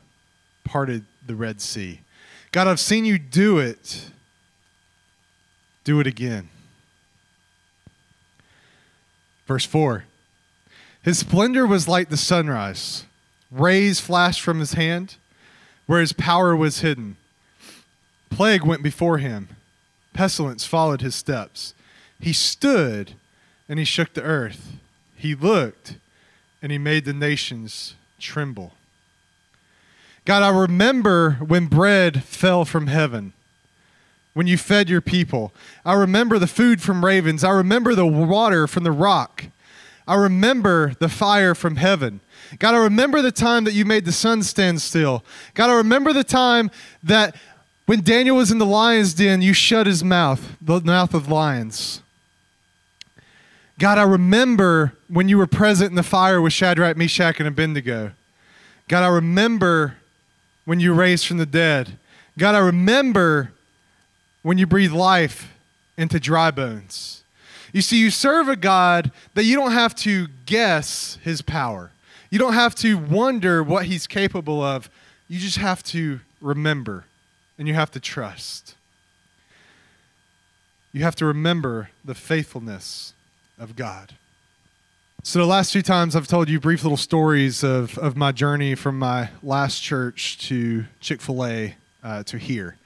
parted 0.64 1.06
the 1.26 1.36
Red 1.36 1.62
Sea. 1.62 2.02
God, 2.52 2.68
I've 2.68 2.80
seen 2.80 3.06
you 3.06 3.20
do 3.20 3.60
it. 3.60 4.10
Do 5.84 6.00
it 6.00 6.08
again. 6.08 6.50
Verse 9.46 9.66
4 9.66 10.06
His 11.04 11.20
splendor 11.20 11.68
was 11.68 11.88
like 11.88 12.10
the 12.10 12.18
sunrise, 12.18 13.06
rays 13.52 14.00
flashed 14.00 14.42
from 14.42 14.60
his 14.60 14.74
hand, 14.74 15.18
where 15.86 16.02
his 16.02 16.14
power 16.14 16.56
was 16.56 16.80
hidden. 16.80 17.18
Plague 18.32 18.64
went 18.64 18.82
before 18.82 19.20
him, 19.20 19.50
pestilence 20.14 20.66
followed 20.66 21.02
his 21.02 21.14
steps. 21.14 21.76
He 22.20 22.34
stood 22.34 23.14
and 23.70 23.78
he 23.78 23.86
shook 23.86 24.14
the 24.16 24.24
earth. 24.24 24.74
He 25.16 25.36
looked 25.36 25.98
and 26.64 26.72
he 26.72 26.80
made 26.80 27.06
the 27.06 27.14
nations 27.14 27.94
tremble. 28.20 28.74
God, 30.26 30.42
I 30.42 30.50
remember 30.50 31.34
when 31.34 31.68
bread 31.68 32.24
fell 32.24 32.66
from 32.66 32.88
heaven, 32.88 33.34
when 34.34 34.48
you 34.48 34.58
fed 34.58 34.90
your 34.90 35.02
people. 35.02 35.54
I 35.86 35.94
remember 35.94 36.40
the 36.40 36.48
food 36.48 36.82
from 36.82 37.06
ravens. 37.06 37.44
I 37.44 37.52
remember 37.52 37.94
the 37.94 38.08
water 38.08 38.68
from 38.68 38.84
the 38.84 38.92
rock. 38.92 39.46
I 40.08 40.16
remember 40.16 40.94
the 41.00 41.10
fire 41.10 41.56
from 41.56 41.78
heaven. 41.78 42.22
God, 42.60 42.76
I 42.76 42.78
remember 42.78 43.22
the 43.22 43.32
time 43.32 43.64
that 43.64 43.74
you 43.74 43.86
made 43.86 44.06
the 44.06 44.12
sun 44.12 44.44
stand 44.44 44.82
still. 44.82 45.24
God, 45.54 45.70
I 45.70 45.76
remember 45.76 46.14
the 46.14 46.24
time 46.24 46.70
that 47.04 47.36
when 47.86 48.02
Daniel 48.02 48.38
was 48.38 48.52
in 48.52 48.58
the 48.58 48.66
lion's 48.66 49.14
den, 49.14 49.42
you 49.42 49.54
shut 49.54 49.88
his 49.88 50.04
mouth, 50.04 50.58
the 50.62 50.82
mouth 50.82 51.14
of 51.14 51.30
lions. 51.30 52.02
God, 53.78 53.98
I 53.98 54.04
remember 54.04 54.94
when 55.10 55.28
you 55.28 55.38
were 55.38 55.48
present 55.48 55.90
in 55.90 55.96
the 55.96 56.04
fire 56.04 56.42
with 56.42 56.54
Shadrach, 56.54 56.96
Meshach, 56.96 57.40
and 57.40 57.48
Abednego. 57.48 58.14
God, 58.88 59.04
I 59.04 59.08
remember 59.08 59.98
when 60.64 60.80
you 60.80 60.94
raised 60.94 61.28
from 61.28 61.38
the 61.38 61.46
dead. 61.46 61.98
God, 62.38 62.56
I 62.56 62.60
remember 62.60 63.52
when 64.44 64.58
you 64.58 64.66
breathe 64.66 64.94
life 64.94 65.54
into 65.98 66.20
dry 66.20 66.52
bones. 66.52 67.24
You 67.74 67.82
see, 67.82 68.00
you 68.00 68.12
serve 68.12 68.48
a 68.48 68.56
God 68.56 69.12
that 69.34 69.44
you 69.44 69.56
don't 69.56 69.74
have 69.74 69.94
to 69.96 70.28
guess 70.46 71.18
his 71.24 71.42
power. 71.42 71.92
You 72.30 72.40
don't 72.40 72.54
have 72.54 72.76
to 72.76 72.98
wonder 72.98 73.62
what 73.62 73.86
he's 73.86 74.08
capable 74.08 74.62
of. 74.62 74.90
You 75.28 75.40
just 75.40 75.58
have 75.58 75.84
to 75.84 76.22
remember 76.40 77.06
and 77.58 77.68
you 77.68 77.74
have 77.74 77.92
to 77.92 78.00
trust. 78.00 78.76
You 80.94 81.04
have 81.04 81.16
to 81.18 81.26
remember 81.26 81.90
the 82.06 82.16
faithfulness 82.16 83.15
of 83.58 83.76
God. 83.76 84.14
So, 85.24 85.40
the 85.40 85.46
last 85.46 85.72
few 85.72 85.82
times 85.82 86.16
I've 86.16 86.28
told 86.28 86.50
you 86.50 86.60
brief 86.60 86.84
little 86.84 86.98
stories 86.98 87.64
of, 87.64 87.98
of 87.98 88.16
my 88.16 88.32
journey 88.32 88.76
from 88.76 89.00
my 89.00 89.30
last 89.42 89.82
church 89.82 90.38
to 90.48 90.86
Chick 91.00 91.22
fil 91.22 91.46
A 91.46 91.76
uh, 92.04 92.24
to 92.24 92.38
here. 92.38 92.78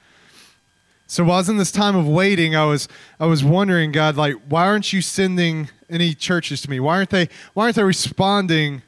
So, 1.06 1.24
while 1.24 1.34
I 1.34 1.38
was 1.38 1.48
in 1.48 1.58
this 1.58 1.72
time 1.72 1.96
of 1.96 2.08
waiting, 2.08 2.56
I 2.56 2.64
was, 2.64 2.88
I 3.18 3.26
was 3.26 3.44
wondering, 3.44 3.92
God, 3.92 4.16
like, 4.16 4.36
why 4.48 4.66
aren't 4.66 4.92
you 4.92 5.02
sending 5.02 5.68
any 5.90 6.14
churches 6.14 6.62
to 6.62 6.70
me? 6.70 6.80
Why 6.80 6.96
aren't 6.96 7.10
they, 7.10 7.28
why 7.52 7.64
aren't 7.64 7.76
they 7.76 7.84
responding 7.84 8.82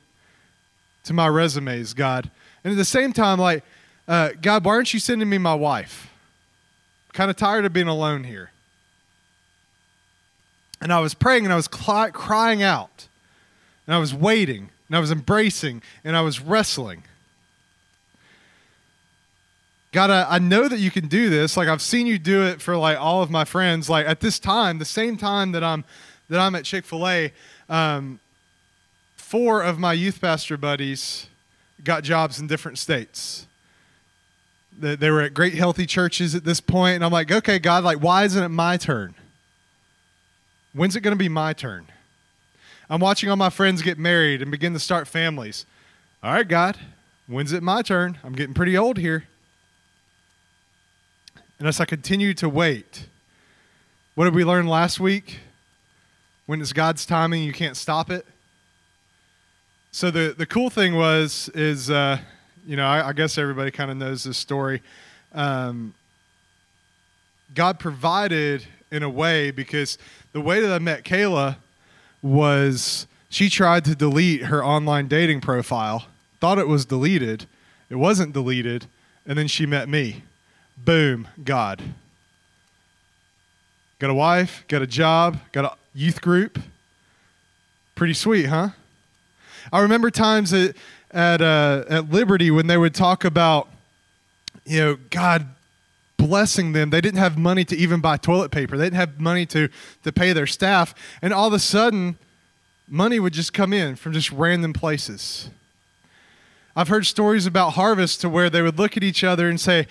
to 1.05 1.13
my 1.13 1.27
resumes, 1.27 1.93
God? 1.93 2.31
And 2.65 2.73
at 2.73 2.77
the 2.77 2.85
same 2.85 3.13
time, 3.13 3.39
like, 3.39 3.65
uh, 4.09 4.31
God, 4.41 4.65
why 4.65 4.73
aren't 4.73 4.95
you 4.95 5.01
sending 5.01 5.29
me 5.29 5.39
my 5.39 5.55
wife? 5.55 6.09
kind 7.13 7.31
of 7.31 7.37
tired 7.37 7.65
of 7.65 7.73
being 7.73 7.89
alone 7.89 8.25
here. 8.25 8.52
And 10.83 10.93
I 10.93 10.99
was 11.01 11.15
praying 11.15 11.45
and 11.45 11.53
I 11.53 11.57
was 11.57 11.69
cl- 11.73 12.11
crying 12.11 12.63
out. 12.63 13.07
And 13.87 13.95
I 13.95 13.99
was 13.99 14.13
waiting 14.13 14.71
and 14.89 14.97
I 14.97 15.01
was 15.01 15.11
embracing 15.11 15.81
and 16.05 16.17
I 16.17 16.21
was 16.21 16.41
wrestling. 16.41 17.05
God, 19.93 20.11
I, 20.11 20.27
I, 20.29 20.39
know 20.39 20.69
that 20.69 20.79
you 20.79 20.91
can 20.91 21.07
do 21.07 21.31
this. 21.31 21.57
Like 21.57 21.69
I've 21.69 21.83
seen 21.83 22.07
you 22.07 22.19
do 22.19 22.45
it 22.45 22.61
for 22.61 22.77
like 22.77 22.99
all 22.99 23.23
of 23.23 23.31
my 23.31 23.45
friends. 23.45 23.89
Like 23.89 24.07
at 24.07 24.21
this 24.21 24.39
time, 24.39 24.79
the 24.79 24.85
same 24.85 25.17
time 25.17 25.53
that 25.53 25.63
I'm 25.63 25.85
that 26.29 26.41
I'm 26.41 26.55
at 26.55 26.65
Chick 26.65 26.85
Fil 26.85 27.07
A, 27.07 27.33
um, 27.69 28.19
four 29.17 29.63
of 29.63 29.79
my 29.79 29.93
youth 29.93 30.21
pastor 30.21 30.57
buddies 30.57 31.29
got 31.85 32.03
jobs 32.03 32.41
in 32.41 32.47
different 32.47 32.79
states 32.79 33.47
they 34.79 35.11
were 35.11 35.21
at 35.21 35.35
great 35.35 35.55
healthy 35.55 35.85
churches 35.85 36.35
at 36.35 36.45
this 36.45 36.61
point 36.61 36.97
and 36.97 37.05
i'm 37.05 37.13
like 37.13 37.31
okay 37.31 37.59
god 37.59 37.85
like 37.85 37.99
why 37.99 38.25
isn't 38.25 38.43
it 38.43 38.49
my 38.49 38.77
turn 38.77 39.15
when's 40.73 40.97
it 40.97 41.01
going 41.01 41.17
to 41.17 41.19
be 41.19 41.29
my 41.29 41.53
turn? 41.53 41.87
I'm 42.89 43.01
watching 43.01 43.31
all 43.31 43.37
my 43.37 43.51
friends 43.51 43.83
get 43.83 43.99
married 43.99 44.43
and 44.43 44.51
begin 44.51 44.73
to 44.73 44.79
start 44.79 45.09
families. 45.09 45.67
All 46.23 46.33
right 46.33 46.47
god 46.47 46.79
when's 47.27 47.53
it 47.53 47.63
my 47.63 47.83
turn? 47.83 48.19
I'm 48.23 48.35
getting 48.35 48.55
pretty 48.55 48.77
old 48.77 48.99
here. 48.99 49.25
And 51.59 51.69
as 51.69 51.81
i 51.81 51.85
continue 51.85 52.35
to 52.35 52.49
wait 52.49 53.07
what 54.15 54.25
did 54.25 54.35
we 54.35 54.45
learn 54.45 54.67
last 54.67 55.01
week? 55.01 55.39
When 56.47 56.61
it's 56.61 56.73
god's 56.73 57.07
timing 57.07 57.43
you 57.43 57.53
can't 57.53 57.77
stop 57.77 58.11
it. 58.11 58.27
So 59.91 60.11
the, 60.11 60.35
the 60.37 60.47
cool 60.47 60.71
thing 60.71 60.95
was 60.95 61.51
is 61.55 61.91
uh, 61.91 62.19
you 62.67 62.77
know, 62.77 62.87
I, 62.87 63.09
I 63.09 63.13
guess 63.13 63.39
everybody 63.39 63.71
kind 63.71 63.91
of 63.91 63.97
knows 63.97 64.25
this 64.25 64.39
story. 64.39 64.83
Um, 65.33 65.95
God 67.55 67.79
provided 67.79 68.65
in 68.91 69.03
a 69.03 69.11
way 69.11 69.51
because 69.51 69.99
the 70.33 70.41
way 70.41 70.61
that 70.61 70.73
I 70.73 70.79
met 70.79 71.05
Kayla 71.05 71.57
was 72.23 73.07
she 73.29 73.49
tried 73.49 73.85
to 73.87 73.95
delete 73.95 74.45
her 74.45 74.65
online 74.65 75.09
dating 75.09 75.41
profile, 75.41 76.07
thought 76.41 76.59
it 76.59 76.69
was 76.69 76.85
deleted, 76.85 77.47
it 77.91 77.97
wasn't 77.97 78.33
deleted, 78.33 78.87
and 79.27 79.39
then 79.39 79.47
she 79.47 79.67
met 79.67 79.89
me. 79.89 80.25
Boom, 80.77 81.29
God. 81.45 81.83
Got 83.99 84.11
a 84.11 84.15
wife, 84.15 84.65
got 84.69 84.83
a 84.83 84.87
job, 84.87 85.39
got 85.53 85.65
a 85.65 85.77
youth 85.95 86.21
group. 86.21 86.59
Pretty 87.95 88.15
sweet, 88.15 88.47
huh? 88.47 88.71
I 89.73 89.81
remember 89.81 90.11
times 90.11 90.51
that 90.51 90.75
at 91.11 91.41
uh, 91.41 91.85
at 91.89 92.11
Liberty 92.11 92.51
when 92.51 92.67
they 92.67 92.77
would 92.77 92.95
talk 92.95 93.25
about, 93.25 93.69
you 94.65 94.81
know, 94.81 94.99
God 95.11 95.47
blessing 96.27 96.73
them. 96.73 96.91
They 96.91 97.01
didn't 97.01 97.19
have 97.19 97.37
money 97.37 97.65
to 97.65 97.77
even 97.77 98.01
buy 98.01 98.17
toilet 98.17 98.51
paper. 98.51 98.77
They 98.77 98.87
didn't 98.87 98.97
have 98.97 99.21
money 99.21 99.47
to 99.47 99.69
to 100.05 100.13
pay 100.13 100.33
their 100.33 100.47
staff, 100.47 100.95
and 101.21 101.33
all 101.33 101.49
of 101.49 101.53
a 101.53 101.59
sudden, 101.59 102.19
money 102.89 103.19
would 103.21 103.33
just 103.33 103.53
come 103.53 103.73
in 103.73 103.97
from 103.97 104.13
just 104.13 104.31
random 104.31 104.73
places. 104.73 105.51
I've 106.75 106.89
heard 106.89 107.07
stories 107.07 107.45
about 107.47 107.71
harvest 107.71 108.21
to 108.23 108.29
where 108.29 108.49
they 108.49 108.63
would 108.63 108.79
look 108.79 108.97
at 108.97 109.03
each 109.03 109.25
other 109.25 109.49
and 109.49 109.61
say, 109.61 109.87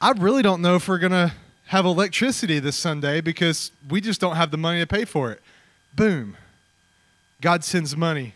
"I 0.00 0.10
really 0.12 0.42
don't 0.42 0.62
know 0.62 0.76
if 0.76 0.88
we're 0.88 0.98
gonna." 0.98 1.34
have 1.68 1.84
electricity 1.84 2.58
this 2.58 2.76
Sunday 2.76 3.20
because 3.20 3.72
we 3.90 4.00
just 4.00 4.22
don't 4.22 4.36
have 4.36 4.50
the 4.50 4.56
money 4.56 4.80
to 4.80 4.86
pay 4.86 5.04
for 5.04 5.30
it. 5.30 5.42
Boom. 5.94 6.34
God 7.42 7.62
sends 7.62 7.94
money. 7.94 8.34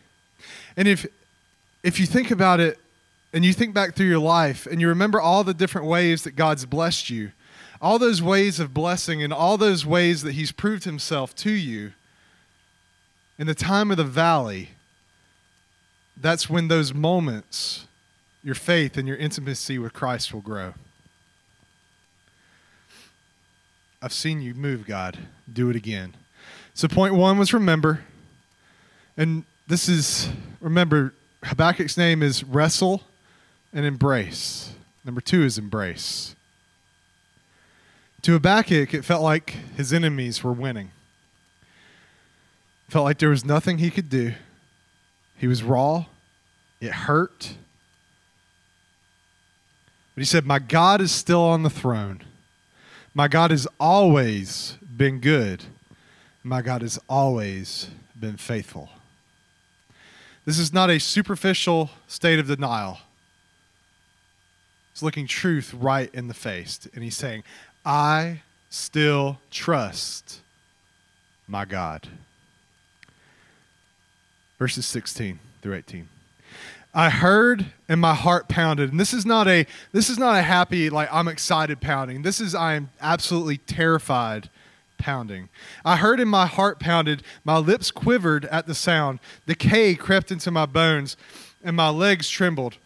And 0.77 0.87
if 0.87 1.07
if 1.83 1.99
you 1.99 2.05
think 2.07 2.31
about 2.31 2.61
it 2.61 2.79
and 3.33 3.45
you 3.45 3.53
think 3.53 3.73
back 3.73 3.95
through 3.95 4.07
your 4.07 4.19
life 4.19 4.67
and 4.67 4.81
you 4.81 4.89
remember 4.89 5.21
all 5.21 5.43
the 5.45 5.55
different 5.55 5.87
ways 5.87 6.25
that 6.25 6.37
God's 6.37 6.67
blessed 6.67 7.11
you, 7.11 7.33
all 7.81 7.99
those 7.99 8.23
ways 8.23 8.61
of 8.61 8.75
blessing 8.75 9.23
and 9.23 9.33
all 9.33 9.57
those 9.57 9.87
ways 9.87 10.23
that 10.23 10.33
He's 10.33 10.53
proved 10.53 10.85
Himself 10.85 11.35
to 11.37 11.51
you, 11.51 11.93
in 13.39 13.47
the 13.47 13.55
time 13.55 13.91
of 13.91 13.97
the 13.97 14.05
valley, 14.05 14.71
that's 16.17 16.49
when 16.49 16.69
those 16.69 16.93
moments, 16.93 17.87
your 18.45 18.55
faith 18.55 18.97
and 18.97 19.09
your 19.09 19.17
intimacy 19.17 19.79
with 19.79 19.93
Christ 19.93 20.33
will 20.33 20.43
grow. 20.43 20.75
I've 24.01 24.13
seen 24.13 24.43
you 24.43 24.55
move, 24.55 24.87
God. 24.87 25.19
Do 25.51 25.71
it 25.71 25.77
again. 25.77 26.15
So, 26.75 26.89
point 26.89 27.15
one 27.15 27.39
was 27.39 27.53
remember. 27.53 28.01
And 29.17 29.45
this 29.67 29.89
is, 29.89 30.29
remember, 30.61 31.15
Habakkuk's 31.45 31.97
name 31.97 32.23
is 32.23 32.45
wrestle 32.45 33.03
and 33.73 33.87
embrace. 33.87 34.75
Number 35.05 35.21
two 35.21 35.43
is 35.43 35.59
embrace. 35.59 36.35
To 38.23 38.33
Habakkuk, 38.33 38.95
it 38.95 39.05
felt 39.05 39.23
like 39.23 39.57
his 39.77 39.93
enemies 39.93 40.45
were 40.45 40.53
winning. 40.53 40.91
Felt 42.89 43.05
like 43.05 43.19
there 43.19 43.31
was 43.31 43.45
nothing 43.45 43.79
he 43.79 43.91
could 43.91 44.09
do. 44.09 44.35
He 45.37 45.47
was 45.47 45.63
raw. 45.63 46.05
It 46.81 46.93
hurt. 46.93 47.57
But 50.15 50.21
he 50.21 50.25
said, 50.25 50.47
My 50.47 50.59
God 50.59 51.01
is 51.01 51.11
still 51.11 51.41
on 51.41 51.63
the 51.63 51.71
throne. 51.71 52.23
My 53.15 53.29
God 53.29 53.51
has 53.51 53.67
always 53.81 54.77
been 54.97 55.19
good. 55.19 55.65
My 56.45 56.63
God 56.63 56.83
has 56.83 56.99
always 57.09 57.89
been 58.19 58.37
faithful. 58.37 58.91
This 60.45 60.59
is 60.59 60.73
not 60.73 60.91
a 60.91 60.99
superficial 60.99 61.91
state 62.07 62.39
of 62.39 62.47
denial. 62.47 62.99
He's 64.93 65.03
looking 65.03 65.27
truth 65.27 65.75
right 65.75 66.13
in 66.15 66.29
the 66.29 66.35
face. 66.35 66.89
And 66.95 67.03
he's 67.03 67.17
saying, 67.17 67.45
I 67.85 68.43
still 68.69 69.39
trust 69.51 70.41
my 71.47 71.65
God. 71.65 72.09
Verses 74.59 74.87
16 74.87 75.39
through 75.61 75.75
18. 75.75 76.09
I 76.95 77.09
heard 77.09 77.67
and 77.89 78.01
my 78.01 78.15
heart 78.15 78.49
pounded. 78.49 78.91
And 78.91 79.01
this 79.01 79.15
is 79.15 79.25
not 79.25 79.49
a 79.49 79.67
this 79.93 80.11
is 80.11 80.19
not 80.19 80.37
a 80.37 80.43
happy 80.43 80.91
like 80.91 81.09
I'm 81.11 81.27
excited 81.27 81.81
pounding. 81.81 82.23
This 82.23 82.41
is 82.41 82.55
I 82.55 82.75
am 82.75 82.91
absolutely 83.01 83.59
terrified 83.59 84.51
pounding. 84.99 85.49
I 85.85 85.97
heard 85.97 86.21
and 86.21 86.31
my 86.31 86.47
heart 86.47 86.79
pounded, 86.79 87.23
my 87.45 87.57
lips 87.59 87.91
quivered 87.91 88.45
at 88.47 88.67
the 88.67 88.75
sound. 88.75 89.21
Decay 89.47 89.95
crept 89.95 90.31
into 90.31 90.51
my 90.51 90.67
bones 90.67 91.17
and 91.65 91.75
my 91.75 91.89
legs 91.89 92.29
trembled. 92.29 92.77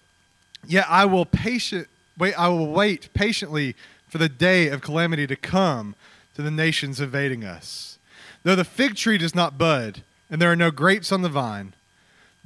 Yet 0.67 0.87
I 0.89 1.05
will 1.05 1.27
patient 1.27 1.89
wait 2.19 2.35
I 2.35 2.49
will 2.49 2.69
wait 2.69 3.13
patiently 3.15 3.75
for 4.09 4.19
the 4.19 4.29
day 4.29 4.69
of 4.69 4.81
calamity 4.81 5.27
to 5.27 5.37
come 5.37 5.95
to 6.35 6.43
the 6.43 6.51
nations 6.51 7.01
invading 7.01 7.45
us. 7.45 7.99
Though 8.43 8.57
the 8.57 8.65
fig 8.65 8.95
tree 8.97 9.19
does 9.19 9.35
not 9.35 9.59
bud 9.59 10.03
and 10.31 10.41
there 10.41 10.51
are 10.51 10.57
no 10.57 10.71
grapes 10.71 11.13
on 11.13 11.23
the 11.23 11.29
vine, 11.29 11.75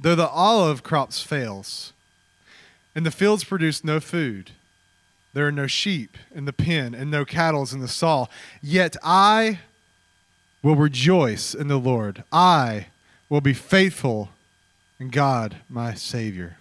Though 0.01 0.15
the 0.15 0.29
olive 0.29 0.81
crops 0.81 1.21
fails, 1.21 1.93
and 2.95 3.05
the 3.05 3.11
fields 3.11 3.43
produce 3.43 3.83
no 3.83 3.99
food, 3.99 4.51
there 5.33 5.47
are 5.47 5.51
no 5.51 5.67
sheep 5.67 6.17
in 6.33 6.45
the 6.45 6.53
pen 6.53 6.95
and 6.95 7.11
no 7.11 7.23
cattle 7.23 7.67
in 7.71 7.79
the 7.79 7.87
stall, 7.87 8.29
yet 8.63 8.97
I 9.03 9.59
will 10.63 10.75
rejoice 10.75 11.53
in 11.53 11.67
the 11.67 11.77
Lord. 11.77 12.23
I 12.31 12.87
will 13.29 13.41
be 13.41 13.53
faithful 13.53 14.29
in 14.99 15.09
God, 15.09 15.57
my 15.69 15.93
Savior. 15.93 16.57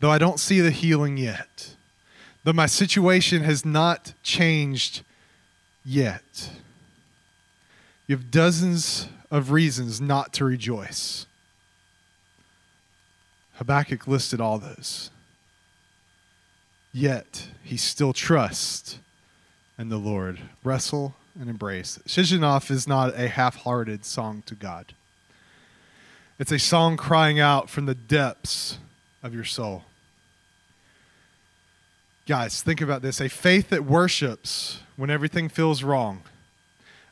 Though 0.00 0.10
I 0.10 0.18
don't 0.18 0.40
see 0.40 0.60
the 0.60 0.70
healing 0.70 1.18
yet, 1.18 1.76
though 2.42 2.54
my 2.54 2.66
situation 2.66 3.42
has 3.44 3.64
not 3.64 4.14
changed 4.22 5.02
yet, 5.84 6.50
you 8.06 8.16
have 8.16 8.30
dozens 8.30 9.08
of 9.30 9.52
reasons 9.52 10.00
not 10.00 10.32
to 10.34 10.44
rejoice. 10.44 11.26
Habakkuk 13.54 14.08
listed 14.08 14.40
all 14.40 14.58
those. 14.58 15.10
Yet 16.92 17.48
he 17.62 17.76
still 17.76 18.12
trusts 18.12 18.98
in 19.78 19.90
the 19.90 19.98
Lord. 19.98 20.40
Wrestle 20.64 21.14
and 21.38 21.48
embrace. 21.48 21.98
Shigionoth 22.06 22.70
is 22.70 22.88
not 22.88 23.14
a 23.14 23.28
half 23.28 23.56
hearted 23.56 24.04
song 24.04 24.42
to 24.46 24.54
God, 24.54 24.94
it's 26.38 26.50
a 26.50 26.58
song 26.58 26.96
crying 26.96 27.38
out 27.38 27.68
from 27.68 27.84
the 27.84 27.94
depths 27.94 28.78
of 29.22 29.34
your 29.34 29.44
soul. 29.44 29.84
Guys, 32.30 32.62
think 32.62 32.80
about 32.80 33.02
this 33.02 33.20
a 33.20 33.28
faith 33.28 33.70
that 33.70 33.84
worships 33.84 34.82
when 34.94 35.10
everything 35.10 35.48
feels 35.48 35.82
wrong 35.82 36.22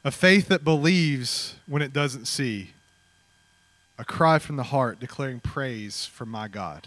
a 0.05 0.13
faith 0.13 0.47
that 0.47 0.63
believes 0.63 1.57
when 1.67 1.83
it 1.83 1.93
doesn't 1.93 2.27
see, 2.27 2.71
a 3.99 4.05
cry 4.05 4.39
from 4.39 4.55
the 4.55 4.63
heart 4.63 5.01
declaring 5.01 5.41
praise 5.41 6.07
for 6.07 6.25
my 6.25 6.47
God. 6.47 6.87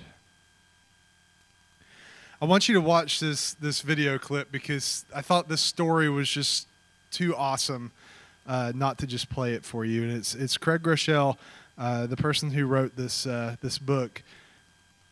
I 2.41 2.45
want 2.45 2.69
you 2.69 2.75
to 2.75 2.79
watch 2.79 3.19
this, 3.19 3.53
this 3.55 3.81
video 3.81 4.17
clip 4.17 4.50
because 4.50 5.03
I 5.13 5.19
thought 5.21 5.50
this 5.50 5.59
story 5.59 6.07
was 6.07 6.29
just 6.29 6.67
too 7.11 7.35
awesome 7.35 7.91
uh, 8.47 8.71
not 8.73 8.97
to 9.00 9.07
just 9.07 9.29
play 9.29 9.55
it 9.55 9.65
for 9.65 9.83
you. 9.83 10.03
And 10.03 10.11
it's, 10.13 10.35
it's 10.35 10.55
Craig 10.55 10.83
Groeschel, 10.83 11.35
uh, 11.77 12.07
the 12.07 12.15
person 12.15 12.51
who 12.51 12.65
wrote 12.65 12.95
this, 12.95 13.27
uh, 13.27 13.57
this 13.61 13.77
book. 13.77 14.23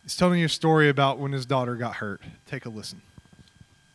He's 0.04 0.16
telling 0.16 0.40
you 0.40 0.46
a 0.46 0.50
story 0.50 0.88
about 0.88 1.20
when 1.20 1.34
his 1.34 1.46
daughter 1.46 1.76
got 1.76 1.96
hurt. 1.96 2.22
Take 2.48 2.66
a 2.66 2.70
listen. 2.70 3.02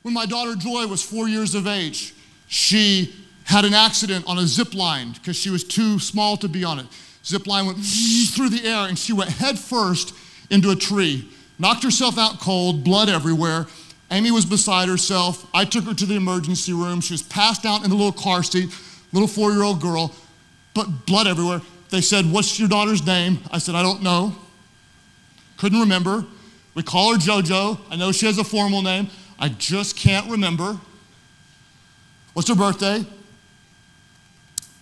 When 0.04 0.12
my 0.12 0.26
daughter 0.26 0.54
Joy 0.54 0.86
was 0.86 1.02
four 1.02 1.28
years 1.30 1.54
of 1.54 1.66
age, 1.66 2.12
she 2.46 3.14
had 3.44 3.64
an 3.64 3.72
accident 3.72 4.26
on 4.28 4.36
a 4.36 4.46
zip 4.46 4.74
line 4.74 5.12
because 5.12 5.34
she 5.34 5.48
was 5.48 5.64
too 5.64 5.98
small 5.98 6.36
to 6.36 6.46
be 6.48 6.62
on 6.62 6.78
it. 6.78 6.84
Zip 7.24 7.46
line 7.46 7.64
went 7.64 7.78
through 8.34 8.50
the 8.50 8.68
air 8.68 8.86
and 8.86 8.98
she 8.98 9.14
went 9.14 9.30
head 9.30 9.58
first 9.58 10.14
into 10.50 10.70
a 10.70 10.76
tree. 10.76 11.26
Knocked 11.58 11.84
herself 11.84 12.18
out 12.18 12.38
cold, 12.38 12.84
blood 12.84 13.08
everywhere. 13.08 13.66
Amy 14.10 14.30
was 14.30 14.44
beside 14.44 14.90
herself. 14.90 15.48
I 15.54 15.64
took 15.64 15.84
her 15.84 15.94
to 15.94 16.04
the 16.04 16.16
emergency 16.16 16.74
room. 16.74 17.00
She 17.00 17.14
was 17.14 17.22
passed 17.22 17.64
out 17.64 17.82
in 17.82 17.88
the 17.88 17.96
little 17.96 18.12
car 18.12 18.42
seat, 18.42 18.68
little 19.12 19.26
four 19.26 19.52
year 19.52 19.62
old 19.62 19.80
girl, 19.80 20.14
but 20.74 21.06
blood 21.06 21.26
everywhere. 21.26 21.62
They 21.88 22.02
said, 22.02 22.30
What's 22.30 22.60
your 22.60 22.68
daughter's 22.68 23.06
name? 23.06 23.38
I 23.50 23.56
said, 23.56 23.74
I 23.74 23.82
don't 23.82 24.02
know. 24.02 24.36
Couldn't 25.56 25.80
remember. 25.80 26.26
We 26.74 26.82
call 26.82 27.14
her 27.14 27.18
JoJo. 27.18 27.78
I 27.88 27.96
know 27.96 28.12
she 28.12 28.26
has 28.26 28.36
a 28.36 28.44
formal 28.44 28.82
name. 28.82 29.08
I 29.44 29.50
just 29.50 29.98
can't 29.98 30.30
remember. 30.30 30.80
What's 32.32 32.48
her 32.48 32.54
birthday? 32.54 33.04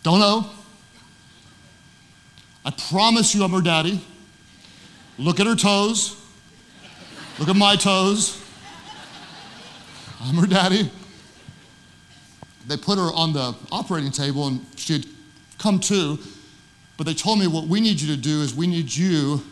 Don't 0.04 0.20
know. 0.20 0.48
I 2.64 2.70
promise 2.70 3.34
you 3.34 3.42
I'm 3.42 3.50
her 3.50 3.60
daddy. 3.60 4.00
Look 5.18 5.40
at 5.40 5.48
her 5.48 5.56
toes. 5.56 6.16
Look 7.40 7.48
at 7.48 7.56
my 7.56 7.74
toes. 7.74 8.40
I'm 10.20 10.36
her 10.36 10.46
daddy. 10.46 10.92
They 12.68 12.76
put 12.76 12.98
her 12.98 13.10
on 13.12 13.32
the 13.32 13.56
operating 13.72 14.12
table 14.12 14.46
and 14.46 14.64
she 14.76 14.92
had 14.92 15.06
come 15.58 15.80
to, 15.80 16.20
but 16.96 17.04
they 17.04 17.14
told 17.14 17.40
me 17.40 17.48
what 17.48 17.66
we 17.66 17.80
need 17.80 18.00
you 18.00 18.14
to 18.14 18.22
do 18.22 18.42
is 18.42 18.54
we 18.54 18.68
need 18.68 18.94
you 18.94 19.42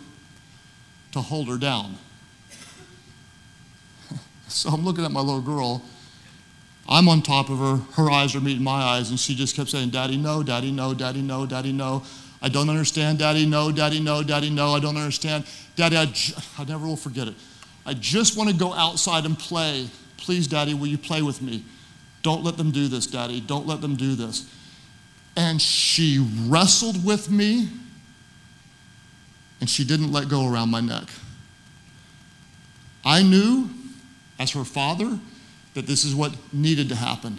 to 1.10 1.20
hold 1.20 1.48
her 1.48 1.58
down. 1.58 1.96
So 4.50 4.70
I'm 4.70 4.84
looking 4.84 5.04
at 5.04 5.10
my 5.10 5.20
little 5.20 5.40
girl 5.40 5.82
I'm 6.90 7.08
on 7.08 7.22
top 7.22 7.50
of 7.50 7.58
her. 7.58 7.76
Her 7.94 8.10
eyes 8.10 8.34
are 8.34 8.40
meeting 8.40 8.64
my 8.64 8.82
eyes, 8.82 9.10
and 9.10 9.18
she 9.18 9.36
just 9.36 9.54
kept 9.54 9.70
saying, 9.70 9.90
Daddy, 9.90 10.16
no, 10.16 10.42
Daddy, 10.42 10.72
no, 10.72 10.92
Daddy, 10.92 11.22
no, 11.22 11.46
Daddy, 11.46 11.72
no. 11.72 12.02
I 12.42 12.48
don't 12.48 12.68
understand, 12.68 13.18
Daddy, 13.18 13.46
no, 13.46 13.70
Daddy, 13.70 14.00
no, 14.00 14.24
Daddy, 14.24 14.50
no. 14.50 14.74
I 14.74 14.80
don't 14.80 14.96
understand. 14.96 15.44
Daddy, 15.76 15.96
I, 15.96 16.06
j- 16.06 16.34
I 16.58 16.64
never 16.64 16.86
will 16.86 16.96
forget 16.96 17.28
it. 17.28 17.34
I 17.86 17.94
just 17.94 18.36
want 18.36 18.50
to 18.50 18.56
go 18.56 18.72
outside 18.72 19.24
and 19.24 19.38
play. 19.38 19.88
Please, 20.16 20.48
Daddy, 20.48 20.74
will 20.74 20.88
you 20.88 20.98
play 20.98 21.22
with 21.22 21.40
me? 21.40 21.64
Don't 22.22 22.42
let 22.42 22.56
them 22.56 22.72
do 22.72 22.88
this, 22.88 23.06
Daddy. 23.06 23.40
Don't 23.40 23.68
let 23.68 23.80
them 23.80 23.94
do 23.94 24.16
this. 24.16 24.52
And 25.36 25.62
she 25.62 26.26
wrestled 26.46 27.04
with 27.04 27.30
me, 27.30 27.68
and 29.60 29.70
she 29.70 29.84
didn't 29.84 30.10
let 30.10 30.28
go 30.28 30.50
around 30.50 30.70
my 30.70 30.80
neck. 30.80 31.08
I 33.04 33.22
knew, 33.22 33.70
as 34.40 34.52
her 34.52 34.64
father, 34.64 35.20
that 35.74 35.86
this 35.86 36.02
is 36.02 36.14
what 36.14 36.32
needed 36.52 36.88
to 36.88 36.96
happen. 36.96 37.38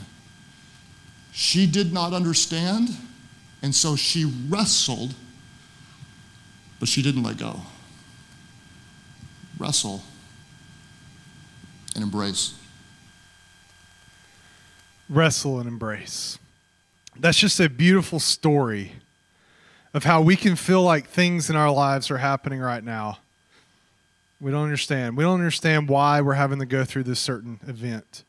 She 1.34 1.66
did 1.66 1.92
not 1.92 2.14
understand, 2.14 2.90
and 3.64 3.74
so 3.74 3.96
she 3.96 4.32
wrestled, 4.48 5.16
but 6.80 6.88
she 6.88 7.02
didn't 7.02 7.24
let 7.24 7.38
go. 7.38 7.62
Wrestle 9.58 10.04
and 11.96 12.04
embrace. 12.04 12.54
Wrestle 15.10 15.60
and 15.60 15.68
embrace. 15.68 16.38
That's 17.20 17.38
just 17.38 17.60
a 17.60 17.68
beautiful 17.68 18.20
story 18.20 18.94
of 19.94 20.04
how 20.04 20.22
we 20.22 20.36
can 20.36 20.56
feel 20.56 20.84
like 20.84 21.10
things 21.10 21.50
in 21.50 21.56
our 21.56 21.72
lives 21.72 22.12
are 22.12 22.20
happening 22.20 22.60
right 22.60 22.84
now 22.84 23.18
we 24.42 24.52
don't 24.52 24.64
understand. 24.64 25.16
We 25.16 25.24
don't 25.24 25.40
understand 25.40 25.88
why 25.88 26.20
we're 26.20 26.34
having 26.34 26.60
to 26.60 26.66
go 26.66 26.84
through 26.84 27.04
this 27.04 27.20
certain 27.20 27.60
event. 27.68 28.24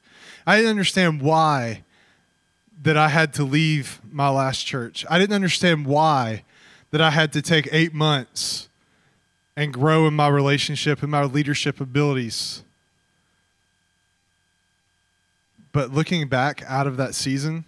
I 0.47 0.57
didn't 0.57 0.71
understand 0.71 1.23
why 1.23 1.85
that 2.83 2.97
I 2.97 3.09
had 3.09 3.33
to 3.35 3.45
leave 3.45 4.01
my 4.11 4.29
last 4.29 4.67
church. 4.67 5.07
I 5.09 5.19
didn't 5.19 5.35
understand 5.35 5.87
why 5.87 6.45
that 6.91 7.01
I 7.01 7.11
had 7.11 7.33
to 7.33 7.43
take 7.43 7.69
eight 7.73 7.95
months 7.95 8.69
and 9.57 9.73
grow 9.73 10.07
in 10.07 10.15
my 10.15 10.29
relationship 10.29 11.03
and 11.03 11.11
my 11.11 11.25
leadership 11.25 11.81
abilities. 11.81 12.63
But 15.73 15.93
looking 15.93 16.29
back 16.29 16.63
out 16.67 16.87
of 16.87 16.99
that 16.99 17.15
season, 17.15 17.65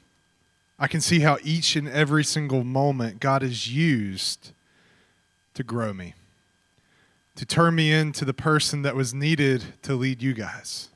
I 0.79 0.87
can 0.87 1.01
see 1.01 1.21
how 1.21 1.39
each 1.43 1.77
and 1.77 1.89
every 1.89 2.25
single 2.25 2.65
moment 2.65 3.21
God 3.21 3.41
has 3.41 3.73
used 3.73 4.51
to 5.55 5.63
grow 5.63 5.95
me 5.95 6.15
to 7.37 7.45
turn 7.45 7.75
me 7.75 7.93
into 7.93 8.25
the 8.25 8.35
person 8.35 8.83
that 8.83 8.95
was 8.95 9.13
needed 9.13 9.65
to 9.83 9.95
lead 9.95 10.23
you 10.23 10.35
guys. 10.35 10.89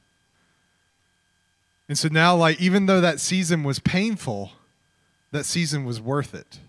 And 1.89 1.99
so 1.99 2.09
now, 2.09 2.37
like, 2.37 2.61
even 2.61 2.87
though 2.87 3.01
that 3.01 3.19
season 3.19 3.65
was 3.65 3.79
painful, 3.79 4.53
that 5.33 5.45
season 5.45 5.85
was 5.85 6.01
worth 6.01 6.35
it. 6.35 6.61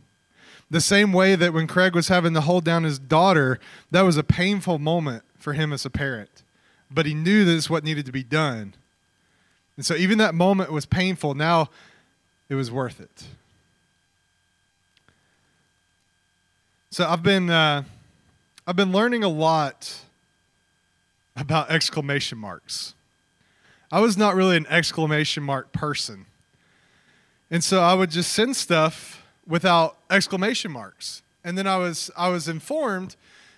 The 0.71 0.82
same 0.82 1.12
way 1.13 1.36
that 1.36 1.53
when 1.53 1.67
Craig 1.67 1.93
was 1.93 2.08
having 2.08 2.34
to 2.36 2.41
hold 2.41 2.63
down 2.63 2.84
his 2.84 2.99
daughter, 2.99 3.60
that 3.91 4.01
was 4.01 4.17
a 4.17 4.23
painful 4.23 4.79
moment 4.79 5.23
for 5.38 5.53
him 5.53 5.73
as 5.73 5.86
a 5.86 5.89
parent. 5.89 6.43
But 6.89 7.05
he 7.05 7.13
knew 7.13 7.43
this 7.43 7.55
is 7.55 7.69
what 7.69 7.84
needed 7.84 8.05
to 8.05 8.12
be 8.12 8.23
done. 8.23 8.75
And 9.75 9.86
so, 9.86 9.95
even 9.95 10.17
that 10.17 10.36
moment 10.36 10.71
was 10.71 10.86
painful. 10.86 11.34
Now, 11.34 11.69
it 12.49 12.55
was 12.55 12.71
worth 12.71 12.99
it. 12.99 13.25
So, 16.91 17.08
I've 17.08 17.23
been. 17.23 17.49
Uh, 17.49 17.84
I've 18.69 18.75
been 18.75 18.91
learning 18.91 19.23
a 19.23 19.29
lot 19.29 20.01
about 21.36 21.71
exclamation 21.71 22.38
marks. 22.38 22.93
I 23.91 23.99
was 23.99 24.15
not 24.15 24.36
really 24.36 24.58
an 24.58 24.67
exclamation 24.67 25.41
mark 25.41 25.73
person. 25.73 26.27
And 27.49 27.63
so 27.63 27.82
I 27.82 27.95
would 27.95 28.12
just 28.12 28.32
send 28.32 28.55
stuff 28.55 29.25
without 29.47 29.97
exclamation 30.12 30.71
marks. 30.71 31.23
And 31.43 31.58
then 31.58 31.65
I 31.65 31.77
was 31.77 32.12
I 32.15 32.29
was 32.29 32.47
informed 32.47 33.15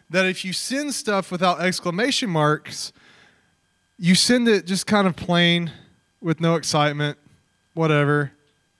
that 0.09 0.25
if 0.25 0.45
you 0.45 0.53
send 0.53 0.93
stuff 0.93 1.29
without 1.29 1.59
exclamation 1.59 2.29
marks, 2.29 2.93
you 3.99 4.15
send 4.15 4.47
it 4.47 4.65
just 4.65 4.87
kind 4.87 5.07
of 5.07 5.17
plain 5.17 5.73
with 6.21 6.39
no 6.39 6.55
excitement, 6.55 7.17
whatever. 7.73 8.31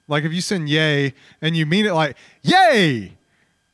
Like 0.07 0.23
if 0.23 0.31
you 0.31 0.39
send 0.39 0.69
yay 0.69 1.13
and 1.41 1.57
you 1.57 1.65
mean 1.65 1.85
it 1.85 1.93
like 1.93 2.15
yay 2.41 3.17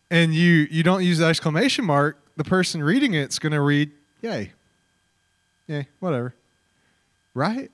and 0.09 0.33
you 0.33 0.67
you 0.71 0.81
don't 0.81 1.03
use 1.03 1.19
the 1.19 1.25
exclamation 1.25 1.85
mark, 1.85 2.17
the 2.37 2.43
person 2.43 2.83
reading 2.83 3.13
it's 3.13 3.39
going 3.39 3.51
to 3.51 3.61
read 3.61 3.91
yay. 4.21 4.53
Yay, 5.67 5.87
whatever. 5.99 6.33
Right? 7.33 7.69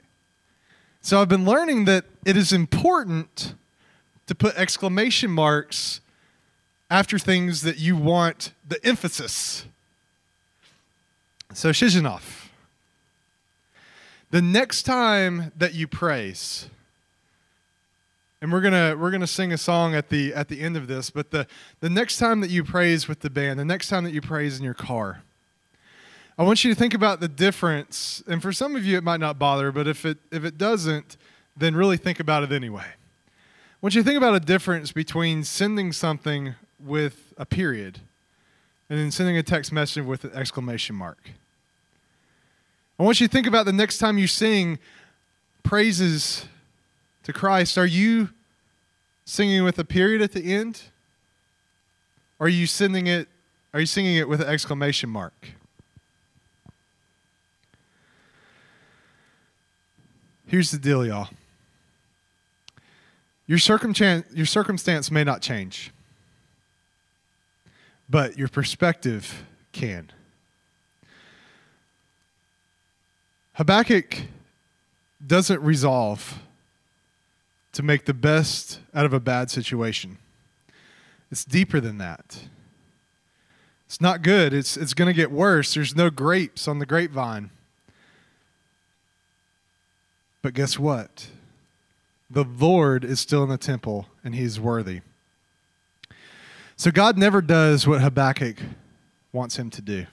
So 1.01 1.21
I've 1.21 1.29
been 1.29 1.45
learning 1.45 1.85
that 1.85 2.05
it 2.25 2.35
is 2.35 2.51
important 2.51 3.53
to 4.25 4.33
put 4.33 4.55
exclamation 4.55 5.29
marks 5.29 5.99
after 6.89 7.19
things 7.19 7.61
that 7.61 7.77
you 7.77 7.95
want 7.95 8.53
the 8.67 8.83
emphasis. 8.85 9.65
So 11.53 11.69
Shigionoth. 11.69 12.47
The 14.31 14.41
next 14.41 14.83
time 14.83 15.51
that 15.57 15.75
you 15.75 15.87
praise, 15.87 16.67
and 18.43 18.51
we're 18.51 18.59
gonna 18.59 18.93
we're 18.99 19.09
gonna 19.09 19.25
sing 19.25 19.53
a 19.53 19.57
song 19.57 19.95
at 19.95 20.09
the 20.09 20.33
at 20.33 20.49
the 20.49 20.59
end 20.59 20.75
of 20.75 20.85
this, 20.85 21.09
but 21.09 21.31
the 21.31 21.47
the 21.79 21.89
next 21.89 22.17
time 22.17 22.41
that 22.41 22.49
you 22.49 22.61
praise 22.61 23.07
with 23.07 23.21
the 23.21 23.29
band, 23.29 23.57
the 23.57 23.63
next 23.63 23.87
time 23.87 24.03
that 24.03 24.11
you 24.11 24.19
praise 24.19 24.57
in 24.57 24.65
your 24.65 24.73
car, 24.73 25.23
I 26.37 26.43
want 26.43 26.65
you 26.65 26.73
to 26.73 26.77
think 26.77 26.93
about 26.93 27.21
the 27.21 27.29
difference. 27.29 28.21
And 28.27 28.41
for 28.41 28.51
some 28.51 28.75
of 28.75 28.83
you, 28.83 28.97
it 28.97 29.03
might 29.03 29.21
not 29.21 29.39
bother, 29.39 29.71
but 29.71 29.87
if 29.87 30.05
it 30.05 30.17
if 30.29 30.43
it 30.43 30.57
doesn't, 30.57 31.15
then 31.55 31.73
really 31.73 31.95
think 31.95 32.19
about 32.19 32.43
it 32.43 32.51
anyway. 32.51 32.83
I 32.83 33.77
want 33.79 33.95
you 33.95 34.01
to 34.01 34.05
think 34.05 34.17
about 34.17 34.35
a 34.35 34.41
difference 34.41 34.91
between 34.91 35.45
sending 35.45 35.93
something 35.93 36.55
with 36.83 37.33
a 37.37 37.45
period 37.45 37.99
and 38.89 38.99
then 38.99 39.09
sending 39.09 39.37
a 39.37 39.43
text 39.43 39.71
message 39.71 40.03
with 40.03 40.25
an 40.25 40.31
exclamation 40.33 40.97
mark. 40.97 41.29
I 42.99 43.03
want 43.03 43.21
you 43.21 43.27
to 43.27 43.31
think 43.31 43.47
about 43.47 43.65
the 43.65 43.73
next 43.73 43.99
time 43.99 44.17
you 44.17 44.27
sing 44.27 44.79
praises 45.63 46.45
to 47.23 47.33
Christ. 47.33 47.77
Are 47.77 47.85
you 47.85 48.29
singing 49.25 49.63
with 49.63 49.79
a 49.79 49.85
period 49.85 50.21
at 50.21 50.33
the 50.33 50.53
end? 50.53 50.83
Or 52.39 52.47
are 52.47 52.49
you 52.49 52.67
sending 52.67 53.07
it 53.07 53.27
are 53.73 53.79
you 53.79 53.87
singing 53.87 54.17
it 54.17 54.29
with 54.29 54.39
an 54.39 54.47
exclamation 54.47 55.09
mark? 55.09 55.33
Here's 60.45 60.69
the 60.69 60.77
deal, 60.77 61.03
y'all. 61.03 61.29
Your 63.47 63.57
circumstance, 63.57 64.27
your 64.31 64.45
circumstance 64.45 65.09
may 65.09 65.23
not 65.23 65.41
change, 65.41 65.91
but 68.07 68.37
your 68.37 68.47
perspective 68.47 69.43
can. 69.71 70.11
Habakkuk 73.53 74.21
doesn't 75.25 75.61
resolve 75.61 76.39
to 77.73 77.83
make 77.83 78.05
the 78.05 78.13
best 78.13 78.79
out 78.93 79.05
of 79.05 79.13
a 79.13 79.19
bad 79.19 79.51
situation. 79.51 80.17
It's 81.31 81.43
deeper 81.43 81.79
than 81.79 81.97
that. 81.97 82.43
It's 83.87 83.99
not 83.99 84.21
good. 84.21 84.53
It's, 84.53 84.77
it's 84.77 84.93
going 84.93 85.07
to 85.07 85.13
get 85.13 85.31
worse. 85.31 85.73
There's 85.73 85.95
no 85.95 86.09
grapes 86.09 86.67
on 86.67 86.79
the 86.79 86.85
grapevine. 86.85 87.49
But 90.41 90.53
guess 90.53 90.77
what? 90.77 91.27
The 92.29 92.43
Lord 92.43 93.03
is 93.03 93.19
still 93.19 93.43
in 93.43 93.49
the 93.49 93.57
temple 93.57 94.07
and 94.23 94.35
he's 94.35 94.59
worthy. 94.59 95.01
So 96.75 96.91
God 96.91 97.17
never 97.17 97.41
does 97.41 97.87
what 97.87 98.01
Habakkuk 98.01 98.57
wants 99.31 99.57
him 99.57 99.69
to 99.71 99.81
do. 99.81 100.05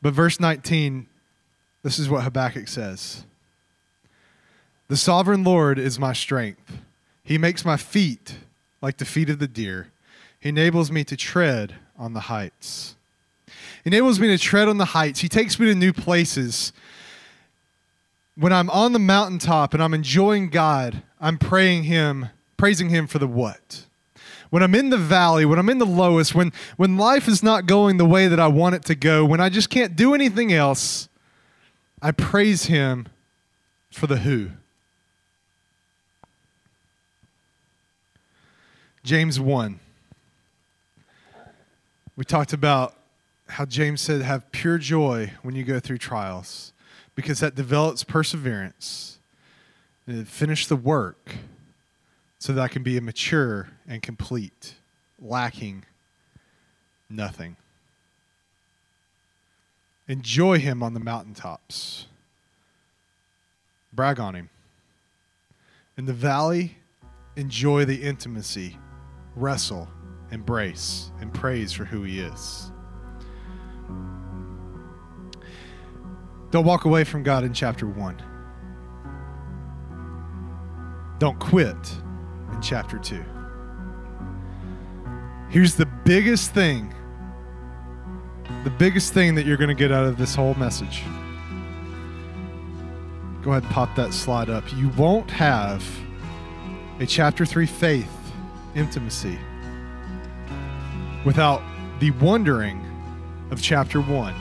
But 0.00 0.14
verse 0.14 0.40
19, 0.40 1.06
this 1.82 1.98
is 1.98 2.08
what 2.08 2.24
Habakkuk 2.24 2.68
says 2.68 3.24
The 4.88 4.96
sovereign 4.96 5.44
Lord 5.44 5.78
is 5.78 5.98
my 5.98 6.12
strength. 6.12 6.78
He 7.22 7.36
makes 7.38 7.64
my 7.64 7.76
feet 7.76 8.38
like 8.80 8.96
the 8.96 9.04
feet 9.04 9.28
of 9.28 9.38
the 9.38 9.48
deer. 9.48 9.88
He 10.40 10.48
enables 10.48 10.90
me 10.90 11.04
to 11.04 11.16
tread 11.16 11.74
on 11.98 12.14
the 12.14 12.20
heights. 12.20 12.96
He 13.46 13.90
enables 13.90 14.18
me 14.18 14.28
to 14.28 14.38
tread 14.38 14.66
on 14.68 14.78
the 14.78 14.86
heights. 14.86 15.20
He 15.20 15.28
takes 15.28 15.58
me 15.58 15.66
to 15.66 15.74
new 15.74 15.92
places 15.92 16.72
when 18.38 18.52
I'm 18.52 18.70
on 18.70 18.92
the 18.92 18.98
mountaintop 19.00 19.74
and 19.74 19.82
I'm 19.82 19.94
enjoying 19.94 20.48
God, 20.48 21.02
I'm 21.20 21.38
praying 21.38 21.84
him, 21.84 22.28
praising 22.56 22.88
him 22.88 23.08
for 23.08 23.18
the 23.18 23.26
what? 23.26 23.84
When 24.50 24.62
I'm 24.62 24.74
in 24.74 24.90
the 24.90 24.96
valley, 24.96 25.44
when 25.44 25.58
I'm 25.58 25.68
in 25.68 25.78
the 25.78 25.84
lowest, 25.84 26.34
when 26.34 26.52
when 26.76 26.96
life 26.96 27.28
is 27.28 27.42
not 27.42 27.66
going 27.66 27.96
the 27.96 28.06
way 28.06 28.28
that 28.28 28.40
I 28.40 28.46
want 28.46 28.76
it 28.76 28.84
to 28.84 28.94
go, 28.94 29.24
when 29.24 29.40
I 29.40 29.48
just 29.48 29.68
can't 29.68 29.96
do 29.96 30.14
anything 30.14 30.52
else, 30.52 31.08
I 32.00 32.12
praise 32.12 32.66
him 32.66 33.08
for 33.90 34.06
the 34.06 34.18
who. 34.18 34.50
James 39.08 39.40
1. 39.40 39.80
We 42.14 42.24
talked 42.24 42.52
about 42.52 42.94
how 43.48 43.64
James 43.64 44.02
said, 44.02 44.20
Have 44.20 44.52
pure 44.52 44.76
joy 44.76 45.32
when 45.40 45.54
you 45.54 45.64
go 45.64 45.80
through 45.80 45.96
trials 45.96 46.74
because 47.14 47.40
that 47.40 47.54
develops 47.54 48.04
perseverance. 48.04 49.18
And 50.06 50.28
finish 50.28 50.66
the 50.66 50.76
work 50.76 51.36
so 52.38 52.52
that 52.52 52.60
I 52.60 52.68
can 52.68 52.82
be 52.82 53.00
mature 53.00 53.70
and 53.86 54.02
complete, 54.02 54.74
lacking 55.18 55.86
nothing. 57.08 57.56
Enjoy 60.06 60.58
him 60.58 60.82
on 60.82 60.92
the 60.92 61.00
mountaintops. 61.00 62.08
Brag 63.90 64.20
on 64.20 64.34
him. 64.34 64.50
In 65.96 66.04
the 66.04 66.12
valley, 66.12 66.76
enjoy 67.36 67.86
the 67.86 68.02
intimacy, 68.02 68.76
wrestle, 69.40 69.88
embrace, 70.30 71.10
and 71.20 71.32
praise 71.32 71.72
for 71.72 71.84
who 71.84 72.02
he 72.02 72.20
is. 72.20 72.72
Don't 76.50 76.64
walk 76.64 76.84
away 76.84 77.04
from 77.04 77.22
God 77.22 77.44
in 77.44 77.52
chapter 77.52 77.86
1. 77.86 78.22
Don't 81.18 81.38
quit 81.38 81.76
in 82.52 82.60
chapter 82.62 82.98
2. 82.98 83.22
Here's 85.50 85.74
the 85.74 85.86
biggest 86.04 86.52
thing 86.52 86.94
the 88.64 88.70
biggest 88.70 89.12
thing 89.12 89.34
that 89.34 89.46
you're 89.46 89.56
going 89.56 89.68
to 89.68 89.74
get 89.74 89.92
out 89.92 90.04
of 90.04 90.16
this 90.18 90.34
whole 90.34 90.54
message. 90.54 91.02
Go 93.42 93.52
ahead 93.52 93.62
and 93.62 93.72
pop 93.72 93.94
that 93.94 94.12
slide 94.12 94.50
up. 94.50 94.64
You 94.74 94.88
won't 94.90 95.30
have 95.30 95.84
a 96.98 97.06
chapter 97.06 97.46
3 97.46 97.66
faith 97.66 98.17
intimacy 98.74 99.38
without 101.24 101.62
the 102.00 102.10
wondering 102.12 102.84
of 103.50 103.60
chapter 103.60 104.00
1 104.00 104.34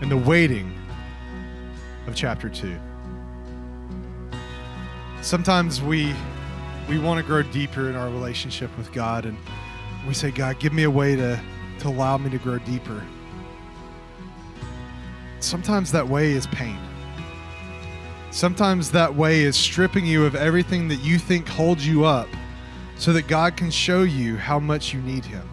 and 0.00 0.10
the 0.10 0.16
waiting 0.16 0.72
of 2.06 2.14
chapter 2.14 2.48
2. 2.48 2.78
Sometimes 5.20 5.82
we 5.82 6.14
we 6.88 6.98
want 6.98 7.20
to 7.20 7.26
grow 7.26 7.42
deeper 7.42 7.90
in 7.90 7.96
our 7.96 8.08
relationship 8.08 8.76
with 8.78 8.90
God 8.92 9.26
and 9.26 9.36
we 10.06 10.14
say, 10.14 10.30
God, 10.30 10.58
give 10.58 10.72
me 10.72 10.84
a 10.84 10.90
way 10.90 11.16
to, 11.16 11.38
to 11.80 11.88
allow 11.88 12.16
me 12.16 12.30
to 12.30 12.38
grow 12.38 12.58
deeper. 12.58 13.04
Sometimes 15.40 15.92
that 15.92 16.08
way 16.08 16.32
is 16.32 16.46
pain. 16.46 16.78
Sometimes 18.30 18.90
that 18.92 19.14
way 19.14 19.42
is 19.42 19.54
stripping 19.54 20.06
you 20.06 20.24
of 20.24 20.34
everything 20.34 20.88
that 20.88 21.00
you 21.04 21.18
think 21.18 21.46
holds 21.46 21.86
you 21.86 22.04
up 22.04 22.28
so 22.98 23.12
that 23.12 23.28
God 23.28 23.56
can 23.56 23.70
show 23.70 24.02
you 24.02 24.36
how 24.36 24.58
much 24.58 24.92
you 24.92 25.00
need 25.00 25.24
Him. 25.24 25.48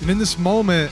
And 0.00 0.10
in 0.10 0.18
this 0.18 0.38
moment, 0.38 0.90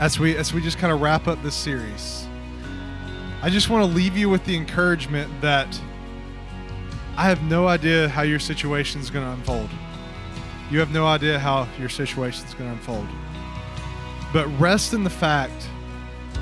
as 0.00 0.18
we 0.18 0.36
as 0.36 0.52
we 0.52 0.60
just 0.60 0.78
kind 0.78 0.92
of 0.92 1.00
wrap 1.00 1.26
up 1.28 1.42
this 1.42 1.54
series, 1.54 2.26
I 3.42 3.50
just 3.50 3.68
want 3.68 3.84
to 3.84 3.94
leave 3.94 4.16
you 4.16 4.28
with 4.28 4.44
the 4.44 4.56
encouragement 4.56 5.28
that 5.40 5.80
I 7.16 7.24
have 7.24 7.42
no 7.42 7.66
idea 7.66 8.08
how 8.08 8.22
your 8.22 8.38
situation 8.38 9.00
is 9.00 9.10
going 9.10 9.24
to 9.24 9.32
unfold. 9.32 9.70
You 10.70 10.78
have 10.78 10.92
no 10.92 11.06
idea 11.06 11.38
how 11.38 11.66
your 11.78 11.88
situation 11.88 12.46
is 12.46 12.54
going 12.54 12.70
to 12.70 12.76
unfold. 12.76 13.06
But 14.32 14.46
rest 14.60 14.92
in 14.92 15.02
the 15.02 15.10
fact, 15.10 15.68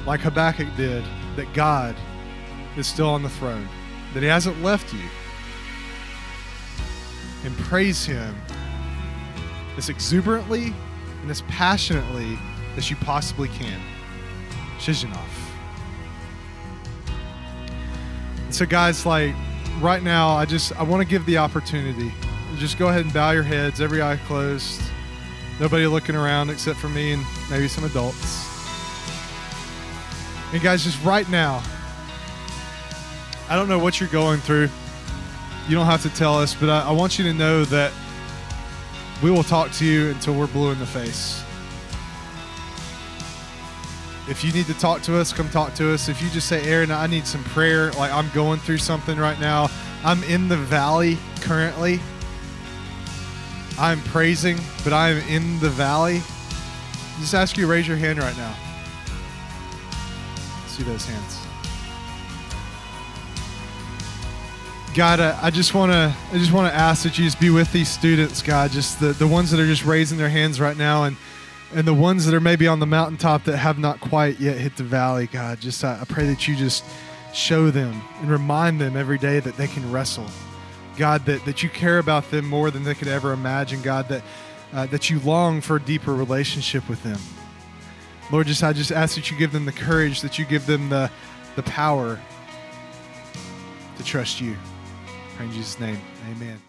like 0.06 0.20
Habakkuk 0.20 0.68
did, 0.76 1.04
that 1.36 1.52
God 1.54 1.96
is 2.76 2.86
still 2.86 3.08
on 3.08 3.22
the 3.22 3.28
throne, 3.28 3.68
that 4.14 4.22
He 4.22 4.28
hasn't 4.28 4.62
left 4.62 4.92
you. 4.92 5.08
And 7.44 7.56
praise 7.58 8.04
Him 8.04 8.34
as 9.76 9.88
exuberantly 9.88 10.74
and 11.22 11.30
as 11.30 11.42
passionately 11.42 12.38
as 12.76 12.90
you 12.90 12.96
possibly 12.96 13.48
can. 13.48 13.80
Shigionoth. 14.78 15.18
So, 18.50 18.64
guys, 18.64 19.04
like 19.04 19.34
right 19.80 20.02
now, 20.02 20.30
I 20.30 20.44
just 20.44 20.72
I 20.78 20.82
want 20.82 21.02
to 21.02 21.08
give 21.08 21.26
the 21.26 21.38
opportunity. 21.38 22.12
Just 22.58 22.78
go 22.78 22.88
ahead 22.88 23.04
and 23.04 23.12
bow 23.12 23.32
your 23.32 23.42
heads, 23.42 23.80
every 23.80 24.00
eye 24.00 24.18
closed. 24.26 24.80
Nobody 25.60 25.86
looking 25.86 26.14
around 26.14 26.50
except 26.50 26.78
for 26.78 26.88
me 26.88 27.12
and 27.12 27.24
maybe 27.50 27.68
some 27.68 27.84
adults. 27.84 28.46
And 30.52 30.62
guys, 30.62 30.84
just 30.84 31.02
right 31.02 31.28
now, 31.28 31.62
I 33.48 33.56
don't 33.56 33.68
know 33.68 33.78
what 33.78 34.00
you're 34.00 34.08
going 34.08 34.40
through. 34.40 34.68
You 35.68 35.74
don't 35.74 35.86
have 35.86 36.02
to 36.02 36.10
tell 36.10 36.38
us, 36.38 36.54
but 36.54 36.68
I, 36.68 36.88
I 36.88 36.92
want 36.92 37.18
you 37.18 37.24
to 37.24 37.32
know 37.32 37.64
that 37.66 37.92
we 39.22 39.30
will 39.30 39.44
talk 39.44 39.70
to 39.72 39.84
you 39.84 40.10
until 40.10 40.34
we're 40.34 40.46
blue 40.46 40.72
in 40.72 40.78
the 40.78 40.86
face. 40.86 41.42
If 44.28 44.42
you 44.42 44.52
need 44.52 44.66
to 44.66 44.74
talk 44.74 45.02
to 45.02 45.16
us, 45.16 45.32
come 45.32 45.48
talk 45.50 45.74
to 45.74 45.92
us. 45.92 46.08
If 46.08 46.20
you 46.20 46.28
just 46.30 46.48
say, 46.48 46.68
Aaron, 46.68 46.90
I 46.90 47.06
need 47.06 47.26
some 47.26 47.44
prayer, 47.44 47.92
like 47.92 48.12
I'm 48.12 48.28
going 48.30 48.58
through 48.58 48.78
something 48.78 49.16
right 49.16 49.38
now, 49.38 49.68
I'm 50.04 50.22
in 50.24 50.48
the 50.48 50.56
valley 50.56 51.16
currently. 51.40 52.00
I'm 53.78 54.00
praising, 54.02 54.58
but 54.82 54.92
I 54.92 55.10
am 55.10 55.28
in 55.28 55.60
the 55.60 55.70
valley. 55.70 56.22
Just 57.20 57.34
ask 57.34 57.56
you 57.56 57.66
raise 57.66 57.86
your 57.86 57.96
hand 57.96 58.18
right 58.18 58.36
now. 58.36 58.54
See 60.66 60.82
those 60.82 61.06
hands. 61.06 61.45
God, 64.96 65.20
I, 65.20 65.50
just 65.50 65.74
want 65.74 65.92
to 65.92 66.16
I 66.32 66.38
just 66.38 66.52
want 66.52 66.72
to 66.72 66.74
ask 66.74 67.02
that 67.02 67.18
you 67.18 67.24
just 67.26 67.38
be 67.38 67.50
with 67.50 67.70
these 67.70 67.86
students, 67.86 68.40
God, 68.40 68.70
just 68.70 68.98
the, 68.98 69.08
the 69.08 69.26
ones 69.26 69.50
that 69.50 69.60
are 69.60 69.66
just 69.66 69.84
raising 69.84 70.16
their 70.16 70.30
hands 70.30 70.58
right 70.58 70.76
now 70.76 71.04
and 71.04 71.18
and 71.74 71.86
the 71.86 71.92
ones 71.92 72.24
that 72.24 72.34
are 72.34 72.40
maybe 72.40 72.66
on 72.66 72.80
the 72.80 72.86
mountaintop 72.86 73.44
that 73.44 73.58
have 73.58 73.78
not 73.78 74.00
quite 74.00 74.40
yet 74.40 74.56
hit 74.56 74.74
the 74.78 74.84
valley, 74.84 75.26
God, 75.26 75.60
just 75.60 75.84
I, 75.84 76.00
I 76.00 76.04
pray 76.04 76.24
that 76.28 76.48
you 76.48 76.56
just 76.56 76.82
show 77.34 77.70
them 77.70 78.00
and 78.22 78.30
remind 78.30 78.80
them 78.80 78.96
every 78.96 79.18
day 79.18 79.38
that 79.38 79.58
they 79.58 79.66
can 79.66 79.92
wrestle. 79.92 80.30
God, 80.96 81.26
that, 81.26 81.44
that 81.44 81.62
you 81.62 81.68
care 81.68 81.98
about 81.98 82.30
them 82.30 82.46
more 82.48 82.70
than 82.70 82.82
they 82.82 82.94
could 82.94 83.08
ever 83.08 83.34
imagine, 83.34 83.82
God, 83.82 84.08
that 84.08 84.22
uh, 84.72 84.86
that 84.86 85.10
you 85.10 85.20
long 85.20 85.60
for 85.60 85.76
a 85.76 85.80
deeper 85.80 86.14
relationship 86.14 86.88
with 86.88 87.02
them. 87.02 87.20
Lord, 88.32 88.46
just 88.46 88.62
I 88.62 88.72
just 88.72 88.92
ask 88.92 89.14
that 89.16 89.30
you 89.30 89.36
give 89.36 89.52
them 89.52 89.66
the 89.66 89.72
courage, 89.72 90.22
that 90.22 90.38
you 90.38 90.46
give 90.46 90.64
them 90.64 90.88
the 90.88 91.10
the 91.54 91.64
power 91.64 92.18
to 93.98 94.02
trust 94.02 94.40
you. 94.40 94.56
In 95.40 95.52
Jesus' 95.52 95.78
name, 95.78 95.98
amen. 96.30 96.60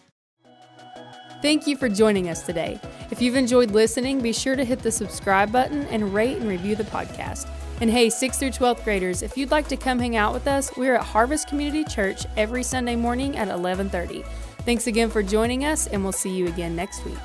Thank 1.42 1.68
you 1.68 1.78
for 1.78 1.88
joining 1.88 2.30
us 2.30 2.42
today. 2.44 2.80
If 3.12 3.22
you've 3.22 3.36
enjoyed 3.36 3.72
listening, 3.72 4.22
be 4.22 4.34
sure 4.34 4.56
to 4.56 4.66
hit 4.66 4.80
the 4.80 4.92
subscribe 4.92 5.52
button 5.52 5.84
and 5.88 6.14
rate 6.14 6.38
and 6.38 6.48
review 6.48 6.76
the 6.76 6.84
podcast. 6.84 7.48
And 7.80 7.92
hey, 7.92 8.08
6th 8.08 8.40
through 8.40 8.50
12th 8.50 8.84
graders, 8.84 9.22
if 9.22 9.38
you'd 9.38 9.52
like 9.52 9.68
to 9.68 9.78
come 9.78 10.00
hang 10.00 10.16
out 10.16 10.34
with 10.34 10.48
us, 10.48 10.76
we're 10.76 10.96
at 10.96 11.04
Harvest 11.04 11.48
Community 11.48 11.84
Church 11.84 12.26
every 12.36 12.64
Sunday 12.64 12.96
morning 12.96 13.38
at 13.38 13.50
11:30. 13.50 14.26
Thanks 14.66 14.88
again 14.88 15.10
for 15.12 15.22
joining 15.22 15.64
us, 15.64 15.86
and 15.86 16.04
we'll 16.04 16.12
see 16.12 16.36
you 16.36 16.48
again 16.48 16.76
next 16.76 17.06
week. 17.06 17.18